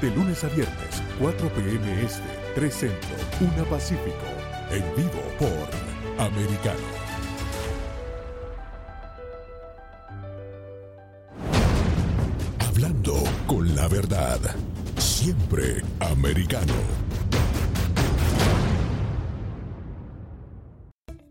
De 0.00 0.10
lunes 0.10 0.44
a 0.44 0.48
viernes, 0.48 1.02
4 1.18 1.48
p.m. 1.54 2.04
Este, 2.04 2.22
3 2.54 2.74
Centro, 2.74 3.16
1 3.40 3.64
Pacífico. 3.64 4.26
En 4.70 4.82
vivo 4.94 5.22
por 5.38 6.26
Americano. 6.26 6.80
Hablando 12.68 13.14
con 13.46 13.74
la 13.74 13.88
verdad. 13.88 14.38
Siempre 14.98 15.82
americano. 16.00 16.74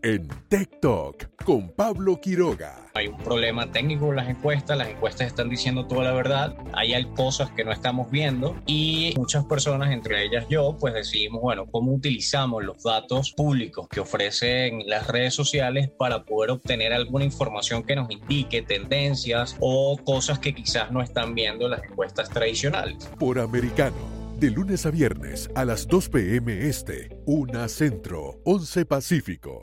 En 0.06 0.28
Tech 0.48 0.78
Talk 0.80 1.34
con 1.44 1.68
Pablo 1.68 2.20
Quiroga. 2.20 2.92
Hay 2.94 3.08
un 3.08 3.18
problema 3.18 3.72
técnico 3.72 4.06
con 4.06 4.14
las 4.14 4.28
encuestas, 4.28 4.78
las 4.78 4.88
encuestas 4.88 5.26
están 5.26 5.48
diciendo 5.48 5.88
toda 5.88 6.04
la 6.04 6.12
verdad, 6.12 6.56
hay 6.74 7.04
cosas 7.16 7.50
que 7.50 7.64
no 7.64 7.72
estamos 7.72 8.08
viendo 8.12 8.54
y 8.66 9.14
muchas 9.16 9.44
personas, 9.46 9.90
entre 9.90 10.24
ellas 10.24 10.46
yo, 10.48 10.76
pues 10.78 10.94
decidimos, 10.94 11.42
bueno, 11.42 11.66
cómo 11.66 11.92
utilizamos 11.92 12.64
los 12.64 12.84
datos 12.84 13.32
públicos 13.32 13.88
que 13.88 13.98
ofrecen 13.98 14.84
las 14.86 15.08
redes 15.08 15.34
sociales 15.34 15.90
para 15.98 16.22
poder 16.22 16.52
obtener 16.52 16.92
alguna 16.92 17.24
información 17.24 17.82
que 17.82 17.96
nos 17.96 18.08
indique 18.08 18.62
tendencias 18.62 19.56
o 19.58 19.98
cosas 20.04 20.38
que 20.38 20.54
quizás 20.54 20.92
no 20.92 21.02
están 21.02 21.34
viendo 21.34 21.68
las 21.68 21.82
encuestas 21.82 22.30
tradicionales. 22.30 23.10
Por 23.18 23.40
americano. 23.40 23.96
De 24.38 24.52
lunes 24.52 24.86
a 24.86 24.90
viernes 24.92 25.50
a 25.56 25.64
las 25.64 25.88
2 25.88 26.10
p.m. 26.10 26.68
Este, 26.68 27.08
1 27.26 27.68
Centro, 27.68 28.40
11 28.44 28.84
Pacífico. 28.84 29.62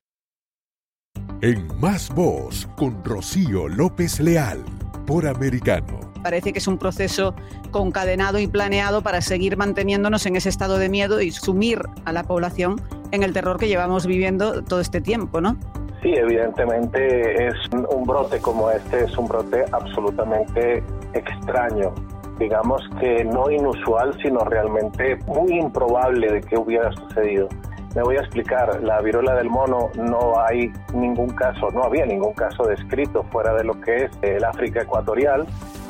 En 1.43 1.67
Más 1.81 2.09
Voz 2.15 2.69
con 2.77 3.03
Rocío 3.03 3.67
López 3.67 4.21
Leal 4.21 4.63
por 5.05 5.27
Americano. 5.27 5.99
Parece 6.23 6.53
que 6.53 6.59
es 6.59 6.67
un 6.69 6.77
proceso 6.77 7.35
concadenado 7.69 8.39
y 8.39 8.47
planeado 8.47 9.01
para 9.01 9.19
seguir 9.19 9.57
manteniéndonos 9.57 10.25
en 10.25 10.37
ese 10.37 10.47
estado 10.47 10.77
de 10.77 10.87
miedo 10.87 11.19
y 11.19 11.31
sumir 11.31 11.81
a 12.05 12.13
la 12.13 12.23
población 12.23 12.79
en 13.11 13.23
el 13.23 13.33
terror 13.33 13.57
que 13.57 13.67
llevamos 13.67 14.07
viviendo 14.07 14.63
todo 14.63 14.79
este 14.79 15.01
tiempo, 15.01 15.41
¿no? 15.41 15.57
Sí, 16.01 16.13
evidentemente 16.15 17.47
es 17.47 17.55
un 17.73 18.05
brote 18.05 18.39
como 18.39 18.71
este, 18.71 19.03
es 19.03 19.17
un 19.17 19.27
brote 19.27 19.65
absolutamente 19.73 20.81
extraño 21.13 21.93
digamos 22.39 22.81
que 22.99 23.23
no 23.23 23.49
inusual, 23.49 24.17
sino 24.21 24.39
realmente 24.39 25.17
muy 25.27 25.59
improbable 25.59 26.31
de 26.31 26.41
que 26.41 26.57
hubiera 26.57 26.91
sucedido. 26.93 27.47
Me 27.95 28.01
voy 28.01 28.17
a 28.17 28.21
explicar, 28.21 28.81
la 28.81 29.01
viruela 29.01 29.35
del 29.35 29.49
mono 29.49 29.91
no 29.95 30.39
hay 30.39 30.73
ningún 30.93 31.29
caso, 31.29 31.69
no 31.71 31.83
había 31.83 32.05
ningún 32.07 32.33
caso 32.33 32.63
descrito 32.63 33.23
fuera 33.31 33.53
de 33.53 33.63
lo 33.63 33.79
que 33.81 34.05
es 34.05 34.11
el 34.23 34.43
África 34.43 34.81
ecuatorial 34.81 35.45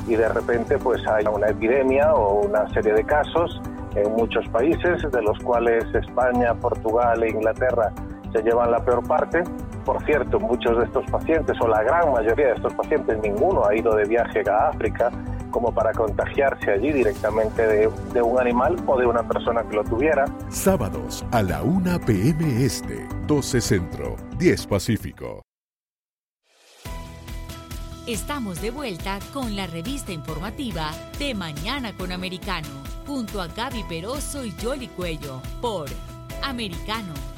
y 0.06 0.16
de 0.16 0.28
repente 0.28 0.76
pues 0.76 1.00
hay 1.08 1.24
una 1.26 1.48
epidemia 1.48 2.12
o 2.12 2.44
una 2.44 2.68
serie 2.74 2.92
de 2.92 3.04
casos 3.04 3.60
en 3.94 4.12
muchos 4.12 4.46
países, 4.48 5.10
de 5.10 5.22
los 5.22 5.38
cuales 5.38 5.84
España, 5.94 6.54
Portugal 6.54 7.22
e 7.22 7.30
Inglaterra 7.30 7.92
se 8.32 8.42
llevan 8.42 8.70
la 8.70 8.84
peor 8.84 9.06
parte. 9.06 9.42
Por 9.84 10.02
cierto, 10.04 10.40
muchos 10.40 10.78
de 10.78 10.84
estos 10.84 11.08
pacientes, 11.10 11.56
o 11.60 11.68
la 11.68 11.82
gran 11.82 12.12
mayoría 12.12 12.48
de 12.48 12.54
estos 12.54 12.74
pacientes, 12.74 13.18
ninguno 13.20 13.64
ha 13.66 13.74
ido 13.74 13.94
de 13.94 14.04
viaje 14.04 14.42
a 14.50 14.68
África, 14.68 15.10
como 15.54 15.72
para 15.72 15.92
contagiarse 15.92 16.68
allí 16.68 16.90
directamente 16.90 17.64
de, 17.64 17.88
de, 18.12 18.20
un 18.20 18.40
animal 18.40 18.74
o 18.88 18.98
de 18.98 19.06
una 19.06 19.22
persona 19.22 19.62
que 19.62 19.76
lo 19.76 19.84
tuviera. 19.84 20.24
Sábados 20.48 21.24
a 21.30 21.42
la 21.44 21.62
1 21.62 22.00
p.m. 22.00 22.64
Este, 22.64 23.06
12 23.28 23.60
Centro, 23.60 24.16
10 24.36 24.66
Pacífico. 24.66 25.42
Estamos 28.08 28.60
de 28.60 28.72
vuelta 28.72 29.20
con 29.32 29.54
la 29.54 29.68
revista 29.68 30.10
informativa 30.10 30.90
de 31.20 31.34
Mañana 31.34 31.96
con 31.96 32.10
Americano, 32.10 32.68
junto 33.06 33.40
a 33.40 33.46
Gaby 33.46 33.84
Peroso 33.84 34.44
y 34.44 34.52
Jolly 34.60 34.88
Cuello, 34.88 35.40
por 35.62 35.86
Americano. 36.42 37.33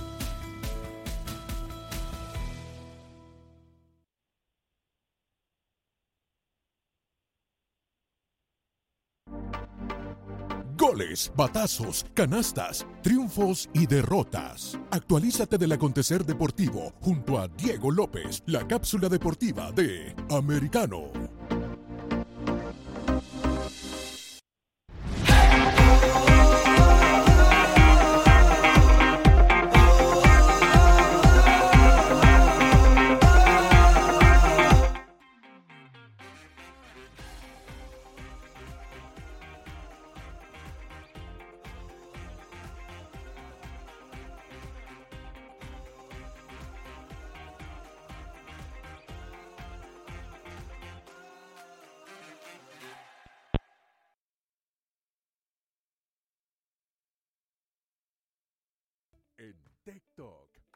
Goles, 10.87 11.33
batazos, 11.37 12.07
canastas, 12.15 12.87
triunfos 13.03 13.69
y 13.75 13.89
derrotas. 13.89 14.79
Actualízate 14.93 15.59
del 15.59 15.73
acontecer 15.73 16.25
deportivo 16.25 16.93
junto 17.01 17.41
a 17.41 17.49
Diego 17.49 17.91
López, 17.91 18.45
la 18.47 18.65
cápsula 18.69 19.09
deportiva 19.09 19.73
de 19.73 20.15
Americano. 20.31 21.36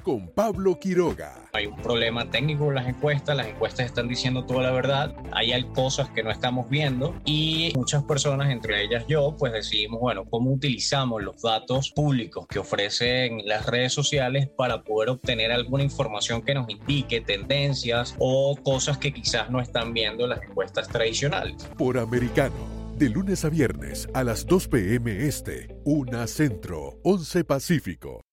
Con 0.02 0.28
Pablo 0.28 0.78
Quiroga. 0.78 1.48
Hay 1.52 1.66
un 1.66 1.76
problema 1.76 2.30
técnico 2.30 2.66
con 2.66 2.74
las 2.74 2.86
encuestas, 2.86 3.36
las 3.36 3.48
encuestas 3.48 3.86
están 3.86 4.08
diciendo 4.08 4.44
toda 4.44 4.62
la 4.62 4.70
verdad, 4.70 5.14
hay 5.32 5.64
cosas 5.74 6.08
que 6.10 6.22
no 6.22 6.30
estamos 6.30 6.68
viendo 6.68 7.14
y 7.24 7.72
muchas 7.76 8.04
personas, 8.04 8.50
entre 8.50 8.82
ellas 8.82 9.04
yo, 9.08 9.36
pues 9.38 9.52
decidimos, 9.52 10.00
bueno, 10.00 10.24
cómo 10.24 10.52
utilizamos 10.52 11.22
los 11.22 11.42
datos 11.42 11.90
públicos 11.90 12.46
que 12.48 12.58
ofrecen 12.58 13.42
las 13.46 13.66
redes 13.66 13.92
sociales 13.92 14.48
para 14.56 14.82
poder 14.82 15.10
obtener 15.10 15.52
alguna 15.52 15.82
información 15.82 16.42
que 16.42 16.54
nos 16.54 16.68
indique 16.70 17.20
tendencias 17.20 18.14
o 18.18 18.56
cosas 18.62 18.98
que 18.98 19.12
quizás 19.12 19.50
no 19.50 19.60
están 19.60 19.92
viendo 19.92 20.26
las 20.26 20.42
encuestas 20.42 20.88
tradicionales. 20.88 21.64
Por 21.76 21.98
americano 21.98 22.80
de 23.00 23.08
lunes 23.08 23.44
a 23.46 23.48
viernes 23.48 24.08
a 24.12 24.22
las 24.22 24.46
2 24.46 24.68
p.m. 24.68 25.26
Este, 25.26 25.74
1 25.84 26.26
Centro, 26.26 27.00
11 27.02 27.44
Pacífico. 27.44 28.29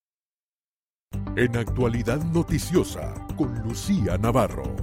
En 1.38 1.56
actualidad 1.56 2.24
noticiosa, 2.34 3.14
con 3.36 3.54
Lucía 3.62 4.18
Navarro. 4.18 4.76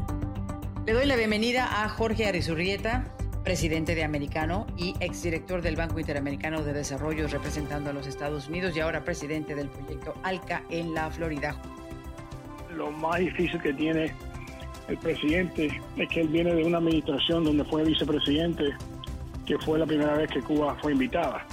Le 0.86 0.92
doy 0.92 1.04
la 1.04 1.16
bienvenida 1.16 1.82
a 1.82 1.88
Jorge 1.88 2.26
Arizurrieta, 2.26 3.12
presidente 3.42 3.96
de 3.96 4.04
Americano 4.04 4.64
y 4.76 4.94
exdirector 5.00 5.62
del 5.62 5.74
Banco 5.74 5.98
Interamericano 5.98 6.62
de 6.62 6.72
Desarrollo 6.72 7.26
representando 7.26 7.90
a 7.90 7.92
los 7.92 8.06
Estados 8.06 8.46
Unidos 8.46 8.76
y 8.76 8.80
ahora 8.80 9.02
presidente 9.02 9.56
del 9.56 9.68
proyecto 9.68 10.14
ALCA 10.22 10.62
en 10.70 10.94
la 10.94 11.10
Florida. 11.10 11.60
Lo 12.76 12.92
más 12.92 13.18
difícil 13.18 13.60
que 13.60 13.72
tiene 13.72 14.14
el 14.86 14.98
presidente 14.98 15.82
es 15.96 16.08
que 16.08 16.20
él 16.20 16.28
viene 16.28 16.54
de 16.54 16.62
una 16.62 16.78
administración 16.78 17.42
donde 17.42 17.64
fue 17.64 17.82
vicepresidente, 17.82 18.76
que 19.44 19.58
fue 19.58 19.80
la 19.80 19.86
primera 19.86 20.14
vez 20.18 20.30
que 20.30 20.40
Cuba 20.40 20.76
fue 20.80 20.92
invitada. 20.92 21.44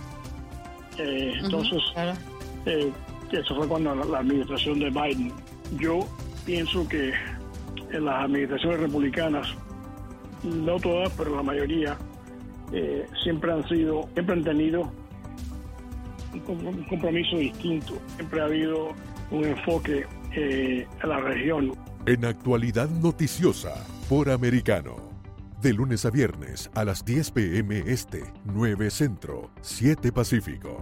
Eh, 0.99 1.33
entonces, 1.41 1.81
eh, 2.67 2.91
eso 3.39 3.55
fue 3.55 3.67
cuando 3.67 3.95
la, 3.95 4.19
administración 4.19 4.79
de 4.79 4.89
Biden. 4.89 5.31
Yo 5.79 5.99
pienso 6.45 6.87
que 6.87 7.13
en 7.91 8.05
las 8.05 8.25
administraciones 8.25 8.79
republicanas, 8.79 9.47
no 10.43 10.77
todas, 10.79 11.11
pero 11.17 11.35
la 11.35 11.43
mayoría, 11.43 11.97
eh, 12.71 13.05
siempre 13.23 13.51
han 13.51 13.67
sido, 13.67 14.09
siempre 14.13 14.35
han 14.35 14.43
tenido 14.43 14.91
un 16.33 16.83
compromiso 16.89 17.37
distinto. 17.37 17.97
Siempre 18.15 18.41
ha 18.41 18.45
habido 18.45 18.89
un 19.31 19.45
enfoque 19.45 20.05
eh, 20.33 20.87
a 21.01 21.07
la 21.07 21.19
región. 21.19 21.73
En 22.05 22.25
actualidad 22.25 22.89
noticiosa, 22.89 23.85
por 24.09 24.29
americano. 24.29 25.11
De 25.61 25.73
lunes 25.73 26.05
a 26.05 26.09
viernes 26.09 26.71
a 26.73 26.83
las 26.83 27.05
10 27.05 27.31
pm 27.31 27.83
este, 27.85 28.23
9 28.45 28.89
centro, 28.89 29.51
7 29.61 30.11
pacífico. 30.11 30.81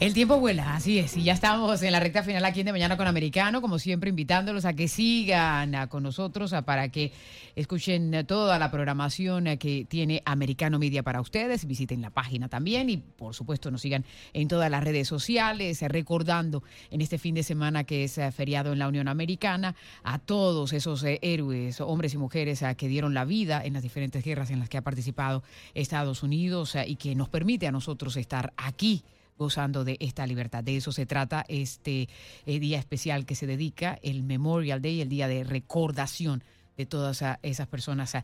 El 0.00 0.12
tiempo 0.12 0.40
vuela, 0.40 0.74
así 0.74 0.98
es, 0.98 1.16
y 1.16 1.22
ya 1.22 1.32
estamos 1.32 1.80
en 1.82 1.92
la 1.92 2.00
recta 2.00 2.24
final 2.24 2.44
aquí 2.44 2.60
en 2.60 2.66
De 2.66 2.72
Mañana 2.72 2.96
con 2.96 3.06
Americano, 3.06 3.62
como 3.62 3.78
siempre 3.78 4.10
invitándolos 4.10 4.64
a 4.64 4.74
que 4.74 4.88
sigan 4.88 5.88
con 5.88 6.02
nosotros 6.02 6.52
para 6.66 6.88
que 6.88 7.12
escuchen 7.54 8.26
toda 8.26 8.58
la 8.58 8.72
programación 8.72 9.56
que 9.56 9.86
tiene 9.88 10.20
Americano 10.26 10.80
Media 10.80 11.04
para 11.04 11.20
ustedes, 11.20 11.64
visiten 11.66 12.02
la 12.02 12.10
página 12.10 12.48
también 12.48 12.90
y 12.90 12.96
por 12.96 13.34
supuesto 13.34 13.70
nos 13.70 13.82
sigan 13.82 14.04
en 14.32 14.48
todas 14.48 14.68
las 14.68 14.82
redes 14.82 15.06
sociales, 15.06 15.80
recordando 15.82 16.64
en 16.90 17.00
este 17.00 17.16
fin 17.16 17.36
de 17.36 17.44
semana 17.44 17.84
que 17.84 18.02
es 18.02 18.18
feriado 18.34 18.72
en 18.72 18.80
la 18.80 18.88
Unión 18.88 19.06
Americana 19.06 19.76
a 20.02 20.18
todos 20.18 20.72
esos 20.72 21.04
eh, 21.04 21.20
héroes, 21.22 21.80
hombres 21.80 22.14
y 22.14 22.18
mujeres 22.18 22.62
eh, 22.62 22.74
que 22.76 22.88
dieron 22.88 23.14
la 23.14 23.24
vida 23.24 23.64
en 23.64 23.74
las 23.74 23.82
diferentes 23.84 24.24
guerras 24.24 24.50
en 24.50 24.58
las 24.58 24.68
que 24.68 24.76
ha 24.76 24.82
participado 24.82 25.44
Estados 25.72 26.24
Unidos 26.24 26.74
eh, 26.74 26.84
y 26.86 26.96
que 26.96 27.14
nos 27.14 27.28
permite 27.28 27.68
a 27.68 27.72
nosotros 27.72 28.16
estar 28.16 28.52
aquí 28.56 29.04
gozando 29.36 29.84
de 29.84 29.96
esta 30.00 30.26
libertad. 30.26 30.62
De 30.62 30.76
eso 30.76 30.92
se 30.92 31.06
trata 31.06 31.44
este 31.48 32.08
eh, 32.46 32.58
día 32.60 32.78
especial 32.78 33.26
que 33.26 33.34
se 33.34 33.46
dedica, 33.46 33.98
el 34.02 34.22
Memorial 34.22 34.80
Day, 34.80 35.00
el 35.00 35.08
día 35.08 35.28
de 35.28 35.44
recordación 35.44 36.42
de 36.76 36.86
todas 36.86 37.22
esas 37.42 37.68
personas 37.68 38.16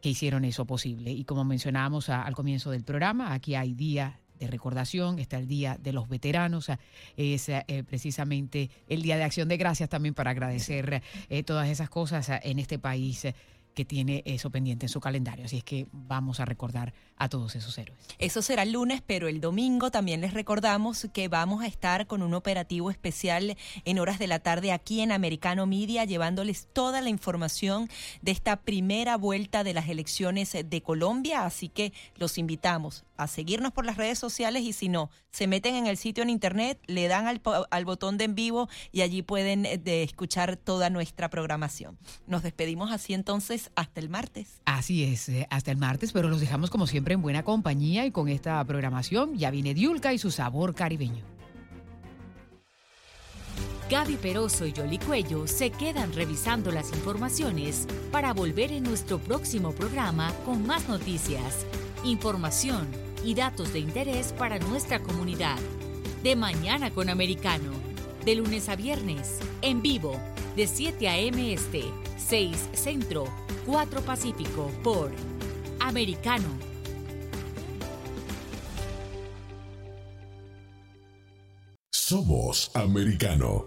que 0.00 0.10
hicieron 0.10 0.44
eso 0.44 0.66
posible. 0.66 1.10
Y 1.10 1.24
como 1.24 1.44
mencionábamos 1.44 2.08
al 2.08 2.34
comienzo 2.34 2.70
del 2.70 2.84
programa, 2.84 3.32
aquí 3.32 3.54
hay 3.54 3.74
día 3.74 4.20
de 4.38 4.46
recordación, 4.48 5.18
está 5.18 5.38
el 5.38 5.48
Día 5.48 5.78
de 5.80 5.92
los 5.92 6.08
Veteranos, 6.08 6.70
es 7.16 7.48
eh, 7.48 7.84
precisamente 7.88 8.70
el 8.86 9.00
Día 9.00 9.16
de 9.16 9.24
Acción 9.24 9.48
de 9.48 9.56
Gracias 9.56 9.88
también 9.88 10.14
para 10.14 10.32
agradecer 10.32 11.02
eh, 11.30 11.42
todas 11.42 11.68
esas 11.68 11.88
cosas 11.88 12.30
en 12.42 12.58
este 12.58 12.78
país 12.78 13.26
que 13.76 13.84
tiene 13.84 14.22
eso 14.24 14.48
pendiente 14.48 14.86
en 14.86 14.88
su 14.88 15.00
calendario. 15.00 15.44
Así 15.44 15.58
es 15.58 15.62
que 15.62 15.86
vamos 15.92 16.40
a 16.40 16.46
recordar 16.46 16.94
a 17.18 17.28
todos 17.28 17.54
esos 17.56 17.76
héroes. 17.76 18.00
Eso 18.18 18.40
será 18.40 18.62
el 18.62 18.72
lunes, 18.72 19.02
pero 19.06 19.28
el 19.28 19.40
domingo 19.40 19.90
también 19.90 20.22
les 20.22 20.32
recordamos 20.32 21.06
que 21.12 21.28
vamos 21.28 21.62
a 21.62 21.66
estar 21.66 22.06
con 22.06 22.22
un 22.22 22.32
operativo 22.32 22.90
especial 22.90 23.56
en 23.84 23.98
horas 23.98 24.18
de 24.18 24.28
la 24.28 24.38
tarde 24.38 24.72
aquí 24.72 25.02
en 25.02 25.12
Americano 25.12 25.66
Media, 25.66 26.06
llevándoles 26.06 26.68
toda 26.72 27.02
la 27.02 27.10
información 27.10 27.90
de 28.22 28.32
esta 28.32 28.56
primera 28.56 29.18
vuelta 29.18 29.62
de 29.62 29.74
las 29.74 29.90
elecciones 29.90 30.56
de 30.64 30.82
Colombia. 30.82 31.44
Así 31.44 31.68
que 31.68 31.92
los 32.16 32.38
invitamos 32.38 33.05
a 33.16 33.26
seguirnos 33.26 33.72
por 33.72 33.84
las 33.86 33.96
redes 33.96 34.18
sociales 34.18 34.62
y 34.62 34.72
si 34.72 34.88
no, 34.88 35.10
se 35.30 35.46
meten 35.46 35.74
en 35.74 35.86
el 35.86 35.96
sitio 35.96 36.22
en 36.22 36.30
internet, 36.30 36.80
le 36.86 37.08
dan 37.08 37.26
al, 37.26 37.40
al 37.70 37.84
botón 37.84 38.18
de 38.18 38.26
en 38.26 38.34
vivo 38.34 38.68
y 38.92 39.00
allí 39.00 39.22
pueden 39.22 39.64
eh, 39.64 39.78
de 39.78 40.02
escuchar 40.02 40.56
toda 40.56 40.90
nuestra 40.90 41.30
programación. 41.30 41.98
Nos 42.26 42.42
despedimos 42.42 42.92
así 42.92 43.14
entonces 43.14 43.70
hasta 43.74 44.00
el 44.00 44.10
martes. 44.10 44.60
Así 44.66 45.04
es, 45.04 45.28
eh, 45.30 45.46
hasta 45.50 45.70
el 45.70 45.78
martes, 45.78 46.12
pero 46.12 46.28
los 46.28 46.40
dejamos 46.40 46.68
como 46.68 46.86
siempre 46.86 47.14
en 47.14 47.22
buena 47.22 47.42
compañía 47.42 48.04
y 48.04 48.10
con 48.10 48.28
esta 48.28 48.62
programación 48.64 49.36
ya 49.36 49.50
viene 49.50 49.72
Diulca 49.72 50.12
y 50.12 50.18
su 50.18 50.30
sabor 50.30 50.74
caribeño. 50.74 51.24
Gaby 53.88 54.16
Peroso 54.16 54.66
y 54.66 54.72
Yoli 54.72 54.98
Cuello 54.98 55.46
se 55.46 55.70
quedan 55.70 56.12
revisando 56.12 56.72
las 56.72 56.90
informaciones 56.90 57.86
para 58.10 58.32
volver 58.32 58.72
en 58.72 58.82
nuestro 58.82 59.18
próximo 59.18 59.70
programa 59.70 60.32
con 60.44 60.66
más 60.66 60.88
noticias, 60.88 61.64
información 62.02 63.05
y 63.26 63.34
datos 63.34 63.72
de 63.72 63.80
interés 63.80 64.32
para 64.32 64.60
nuestra 64.60 65.00
comunidad. 65.00 65.58
De 66.22 66.36
mañana 66.36 66.92
con 66.92 67.08
Americano, 67.08 67.72
de 68.24 68.36
lunes 68.36 68.68
a 68.68 68.76
viernes, 68.76 69.40
en 69.62 69.82
vivo, 69.82 70.16
de 70.54 70.68
7 70.68 71.08
a.m. 71.08 71.52
Este, 71.52 71.82
6 72.16 72.70
Centro, 72.72 73.24
4 73.66 74.00
Pacífico, 74.02 74.70
por 74.84 75.10
Americano. 75.80 76.46
Somos 81.90 82.70
americano. 82.74 83.66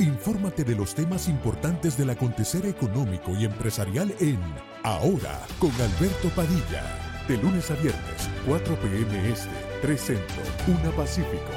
Infórmate 0.00 0.64
de 0.64 0.74
los 0.74 0.94
temas 0.94 1.28
importantes 1.28 1.98
del 1.98 2.08
acontecer 2.08 2.64
económico 2.64 3.36
y 3.36 3.44
empresarial 3.44 4.14
en 4.18 4.40
Ahora 4.82 5.38
con 5.58 5.70
Alberto 5.72 6.30
Padilla. 6.34 6.82
De 7.28 7.36
lunes 7.36 7.70
a 7.70 7.74
viernes, 7.74 8.30
4 8.46 8.76
p.m. 8.76 9.30
Este, 9.30 9.50
3 9.82 10.00
Centro, 10.00 10.42
1 10.68 10.90
Pacífico. 10.92 11.52